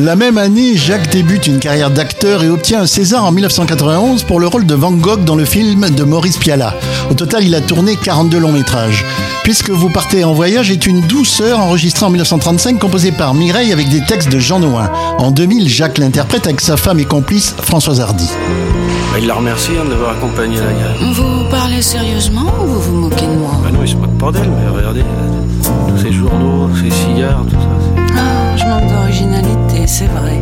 La 0.06 0.14
même 0.14 0.38
année, 0.38 0.76
Jacques 0.76 1.10
débute 1.10 1.48
une 1.48 1.58
carrière 1.58 1.90
d'acteur 1.90 2.44
et 2.44 2.48
obtient 2.48 2.82
un 2.82 2.86
César 2.86 3.24
en 3.24 3.32
1991 3.32 4.22
pour 4.22 4.38
le 4.38 4.46
rôle 4.46 4.64
de 4.64 4.72
Van 4.76 4.92
Gogh 4.92 5.24
dans 5.24 5.34
le 5.34 5.44
film 5.44 5.90
de 5.90 6.04
Maurice 6.04 6.36
Pialat. 6.38 6.74
Au 7.10 7.14
total, 7.14 7.42
il 7.42 7.52
a 7.56 7.60
tourné 7.60 7.96
42 7.96 8.38
longs 8.38 8.52
métrages. 8.52 9.04
Puisque 9.42 9.70
vous 9.70 9.90
partez 9.90 10.22
en 10.22 10.32
voyage 10.32 10.70
est 10.70 10.86
une 10.86 11.00
douceur 11.00 11.58
enregistrée 11.58 12.06
en 12.06 12.10
1935 12.10 12.78
composée 12.78 13.10
par 13.10 13.34
Mireille 13.34 13.72
avec 13.72 13.88
des 13.88 14.00
textes 14.04 14.28
de 14.30 14.38
Jean 14.38 14.60
Nouin. 14.60 14.88
En 15.18 15.32
2000, 15.32 15.68
Jacques 15.68 15.98
l'interprète 15.98 16.46
avec 16.46 16.60
sa 16.60 16.76
femme 16.76 17.00
et 17.00 17.04
complice 17.04 17.56
Françoise 17.60 18.00
Hardy. 18.00 18.30
Bah, 19.10 19.18
il 19.20 19.26
la 19.26 19.34
remercie 19.34 19.72
hein, 19.76 19.86
de 19.86 19.90
l'avoir 19.90 20.12
accompagné 20.12 20.54
la 20.58 20.66
gare. 20.66 21.12
Vous 21.14 21.50
parlez 21.50 21.82
sérieusement 21.82 22.46
ou 22.62 22.66
vous 22.68 22.80
vous 22.80 22.96
moquez 23.08 23.26
de 23.26 23.32
moi? 23.40 23.50
Bah 23.60 23.70
non, 23.72 23.80
c'est 23.84 23.96
pas 23.98 24.06
de 24.06 24.12
bordel, 24.12 24.48
mais 24.62 24.68
regardez, 24.68 25.00
euh, 25.00 25.68
tous 25.88 25.98
ces 26.00 26.12
journaux, 26.12 26.70
ces 26.76 26.90
cigares, 26.94 27.42
tout 27.50 27.56
ça. 27.56 27.66
c'est- 27.80 28.05
Je 28.56 28.64
manque 28.64 28.86
d'originalité, 28.88 29.86
c'est 29.86 30.06
vrai. 30.06 30.40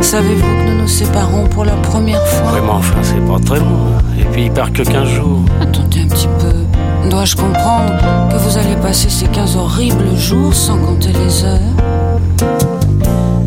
Savez-vous 0.00 0.42
que 0.42 0.70
nous 0.70 0.82
nous 0.82 0.88
séparons 0.88 1.46
pour 1.48 1.64
la 1.64 1.72
première 1.76 2.24
fois? 2.26 2.50
Vraiment, 2.52 2.74
enfin, 2.76 2.98
c'est 3.02 3.24
pas 3.26 3.38
très 3.44 3.58
long. 3.58 3.64
hein. 3.98 4.02
Et 4.20 4.24
puis 4.24 4.44
il 4.44 4.50
part 4.50 4.72
que 4.72 4.82
15 4.82 5.08
jours. 5.08 5.40
Attendez 5.60 6.02
un 6.02 6.08
petit 6.08 6.28
peu. 6.38 7.08
Dois-je 7.08 7.36
comprendre 7.36 7.92
que 8.30 8.36
vous 8.36 8.58
allez 8.58 8.76
passer 8.76 9.08
ces 9.08 9.26
15 9.26 9.56
horribles 9.56 10.16
jours 10.16 10.54
sans 10.54 10.78
compter 10.78 11.10
les 11.12 11.44
heures? 11.44 11.60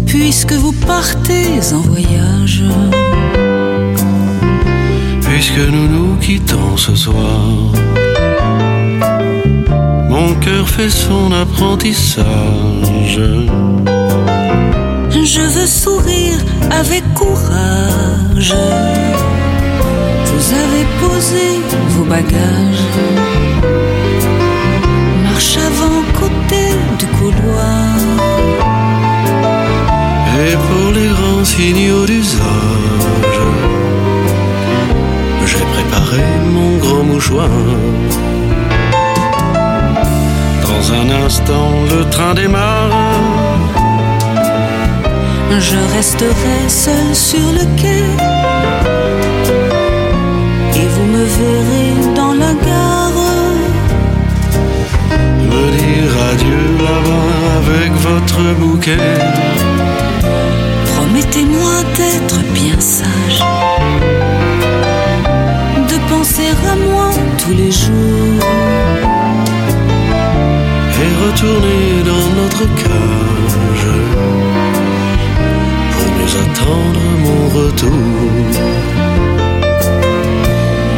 Puisque 0.06 0.54
vous 0.54 0.72
partez 0.74 1.60
en 1.74 1.80
voyage. 1.82 2.64
Puisque 5.22 5.58
nous 5.72 5.88
nous 5.88 6.16
quittons 6.18 6.76
ce 6.78 6.96
soir, 6.96 7.40
mon 10.10 10.34
cœur 10.36 10.68
fait 10.68 10.90
son 10.90 11.32
apprentissage. 11.32 12.26
Je 15.24 15.42
veux 15.42 15.66
sourire 15.66 16.38
avec 16.72 17.04
courage. 17.14 18.56
Vous 20.26 20.54
avez 20.64 20.86
posé 21.02 21.60
vos 21.90 22.06
bagages. 22.06 22.86
Marche 25.24 25.58
avant 25.58 26.04
côté 26.20 26.78
couloir. 27.20 27.98
Et 30.40 30.56
pour 30.56 30.92
les 30.94 31.08
grands 31.08 31.46
signaux 31.46 32.06
d'usage, 32.06 33.40
j'ai 35.46 35.66
préparé 35.76 36.24
mon 36.54 36.78
grand 36.78 37.04
mouchoir. 37.04 37.50
Dans 40.62 40.94
un 40.94 41.26
instant, 41.26 41.72
le 41.92 42.10
train 42.10 42.34
démarre. 42.34 43.27
Je 45.50 45.78
resterai 45.96 46.70
seul 46.70 47.16
sur 47.16 47.52
le 47.52 47.66
quai. 47.82 48.04
Et 50.76 50.88
vous 50.94 51.06
me 51.06 51.24
verrez 51.40 52.14
dans 52.16 52.34
la 52.34 52.54
gare. 52.54 53.12
Me 55.50 55.64
dire 55.78 56.16
adieu 56.32 56.64
là-bas 56.86 57.32
avec 57.58 57.92
votre 57.94 58.40
bouquet. 58.60 58.98
Promettez-moi 60.96 61.76
d'être 61.98 62.40
bien 62.54 62.80
sage. 62.80 63.42
De 65.90 65.98
penser 66.10 66.50
à 66.72 66.76
moi 66.76 67.10
tous 67.40 67.54
les 67.54 67.72
jours. 67.72 68.44
Et 71.02 71.12
retourner 71.26 72.04
dans 72.06 72.28
notre 72.40 72.64
cage. 72.76 74.57
Attendre 76.44 77.00
mon 77.24 77.50
retour. 77.50 77.92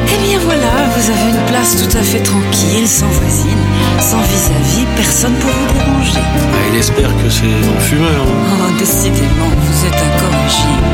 Eh 0.07 0.27
bien 0.27 0.39
voilà, 0.43 0.73
vous 0.95 1.09
avez 1.09 1.29
une 1.29 1.45
place 1.47 1.77
tout 1.81 1.97
à 1.97 2.01
fait 2.01 2.19
tranquille, 2.19 2.87
sans 2.87 3.07
voisine, 3.07 3.63
sans 3.99 4.21
vis-à-vis, 4.21 4.85
personne 4.95 5.33
pour 5.33 5.49
vous 5.51 5.73
déranger. 5.73 6.19
Ah, 6.23 6.67
il 6.71 6.77
espère 6.77 7.09
que 7.23 7.29
c'est 7.29 7.45
un 7.45 7.79
fumeur. 7.79 8.25
Oh, 8.27 8.71
décidément, 8.77 9.51
vous 9.65 9.85
êtes 9.85 10.01
incorrigible. 10.07 10.91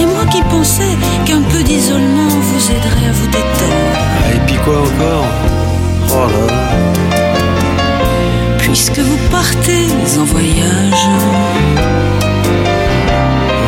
Et 0.00 0.06
moi 0.06 0.24
qui 0.30 0.42
pensais 0.42 0.96
qu'un 1.24 1.42
peu 1.42 1.62
d'isolement 1.62 2.28
vous 2.28 2.70
aiderait 2.70 3.08
à 3.08 3.12
vous 3.12 3.26
détendre. 3.26 3.92
Ah, 3.94 4.34
et 4.34 4.40
puis 4.46 4.56
quoi 4.64 4.80
encore? 4.80 5.26
Oh 6.10 6.26
là 6.32 6.46
là. 6.46 6.62
Puisque 8.58 8.98
vous 8.98 9.18
partez 9.30 9.86
en 10.18 10.24
voyage, 10.24 11.08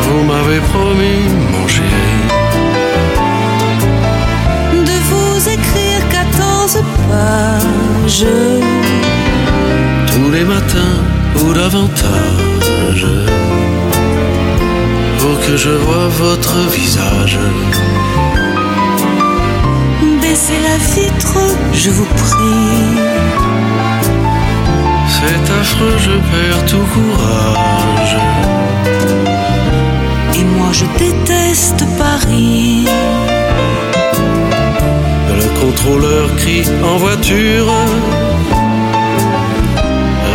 Vous 0.09 0.23
m'avez 0.23 0.59
promis, 0.71 1.21
mon 1.51 1.67
chéri, 1.67 2.11
de 4.89 4.97
vous 5.09 5.49
écrire 5.49 6.01
14 6.09 6.83
pages. 7.07 8.25
tous 10.11 10.31
les 10.31 10.43
matins 10.43 10.97
ou 11.35 11.53
davantage. 11.53 13.05
Pour 15.19 15.39
que 15.45 15.55
je 15.57 15.69
vois 15.69 16.07
votre 16.07 16.57
visage. 16.71 17.39
Baissez 20.21 20.59
la 20.69 20.77
vitre, 20.95 21.37
je 21.73 21.91
vous 21.91 22.05
prie. 22.05 22.97
C'est 25.15 25.53
affreux, 25.59 25.97
je 25.99 26.15
perds 26.31 26.65
tout 26.65 26.87
courage. 26.95 28.15
Et 30.39 30.43
moi 30.43 30.69
je 30.71 30.85
déteste 30.97 31.83
Paris. 31.97 32.85
Le 35.39 35.47
contrôleur 35.61 36.33
crie 36.37 36.63
en 36.81 36.97
voiture. 36.97 37.67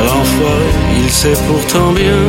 L'enfoiré, 0.07 0.71
il 0.99 1.11
sait 1.11 1.39
pourtant 1.49 1.93
bien 1.93 2.21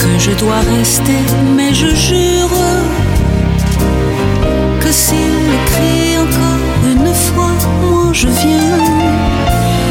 que 0.00 0.18
je 0.18 0.32
dois 0.32 0.60
rester, 0.78 1.20
mais 1.56 1.72
je 1.72 1.94
jure 1.94 2.56
que 4.80 4.90
s'il 4.90 5.34
me 5.48 5.56
crie 5.70 6.18
encore 6.24 6.62
une 6.92 7.14
fois, 7.14 7.52
moi 7.80 8.10
je 8.12 8.26
viens. 8.26 8.78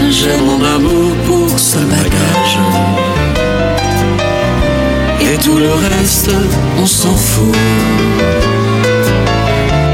J'ai 0.10 0.38
mon 0.48 0.62
amour 0.76 1.12
pour 1.28 1.58
ce 1.58 1.78
bagage. 1.78 3.09
Tout 5.50 5.58
le 5.58 5.74
reste, 5.74 6.32
on 6.78 6.86
s'en 6.86 7.16
fout. 7.16 7.56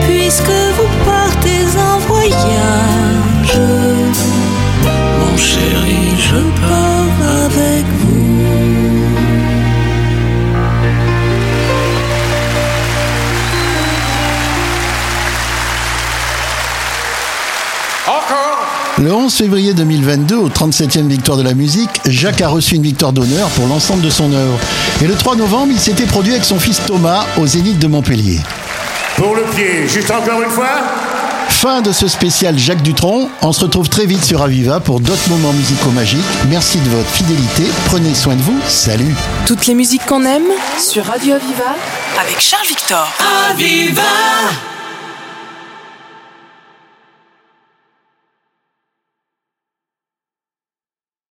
Puisque 0.07 0.57
vous 0.77 0.89
partez 1.05 1.65
en 1.89 1.97
voyage, 1.99 3.59
Mon 5.19 5.37
chéri, 5.37 6.01
je 6.17 6.39
pars 6.61 6.94
11 19.25 19.33
février 19.33 19.73
2022, 19.73 20.35
au 20.35 20.49
37e 20.49 21.07
victoire 21.07 21.35
de 21.35 21.41
la 21.41 21.55
musique, 21.55 21.89
Jacques 22.05 22.41
a 22.41 22.47
reçu 22.47 22.75
une 22.75 22.83
victoire 22.83 23.11
d'honneur 23.11 23.49
pour 23.49 23.65
l'ensemble 23.65 24.03
de 24.03 24.11
son 24.11 24.31
œuvre. 24.31 24.59
Et 25.01 25.07
le 25.07 25.15
3 25.15 25.35
novembre, 25.35 25.71
il 25.71 25.79
s'était 25.79 26.05
produit 26.05 26.33
avec 26.33 26.45
son 26.45 26.59
fils 26.59 26.79
Thomas 26.85 27.25
au 27.39 27.47
Zénith 27.47 27.79
de 27.79 27.87
Montpellier. 27.87 28.39
Pour 29.15 29.35
le 29.35 29.41
pied, 29.55 29.87
juste 29.87 30.11
encore 30.11 30.43
une 30.43 30.51
fois. 30.51 30.77
Fin 31.49 31.81
de 31.81 31.91
ce 31.91 32.07
spécial 32.07 32.59
Jacques 32.59 32.83
Dutronc. 32.83 33.27
On 33.41 33.51
se 33.51 33.61
retrouve 33.61 33.89
très 33.89 34.05
vite 34.05 34.23
sur 34.23 34.43
Aviva 34.43 34.79
pour 34.79 34.99
d'autres 34.99 35.29
moments 35.29 35.53
musicaux 35.53 35.89
magiques. 35.89 36.19
Merci 36.51 36.77
de 36.77 36.89
votre 36.89 37.09
fidélité. 37.09 37.63
Prenez 37.85 38.13
soin 38.13 38.35
de 38.35 38.41
vous. 38.43 38.59
Salut. 38.67 39.15
Toutes 39.47 39.65
les 39.65 39.73
musiques 39.73 40.05
qu'on 40.05 40.23
aime 40.23 40.45
sur 40.77 41.03
Radio 41.03 41.33
Aviva 41.33 41.75
avec 42.21 42.39
Charles 42.39 42.67
Victor. 42.67 43.07
Aviva 43.49 44.03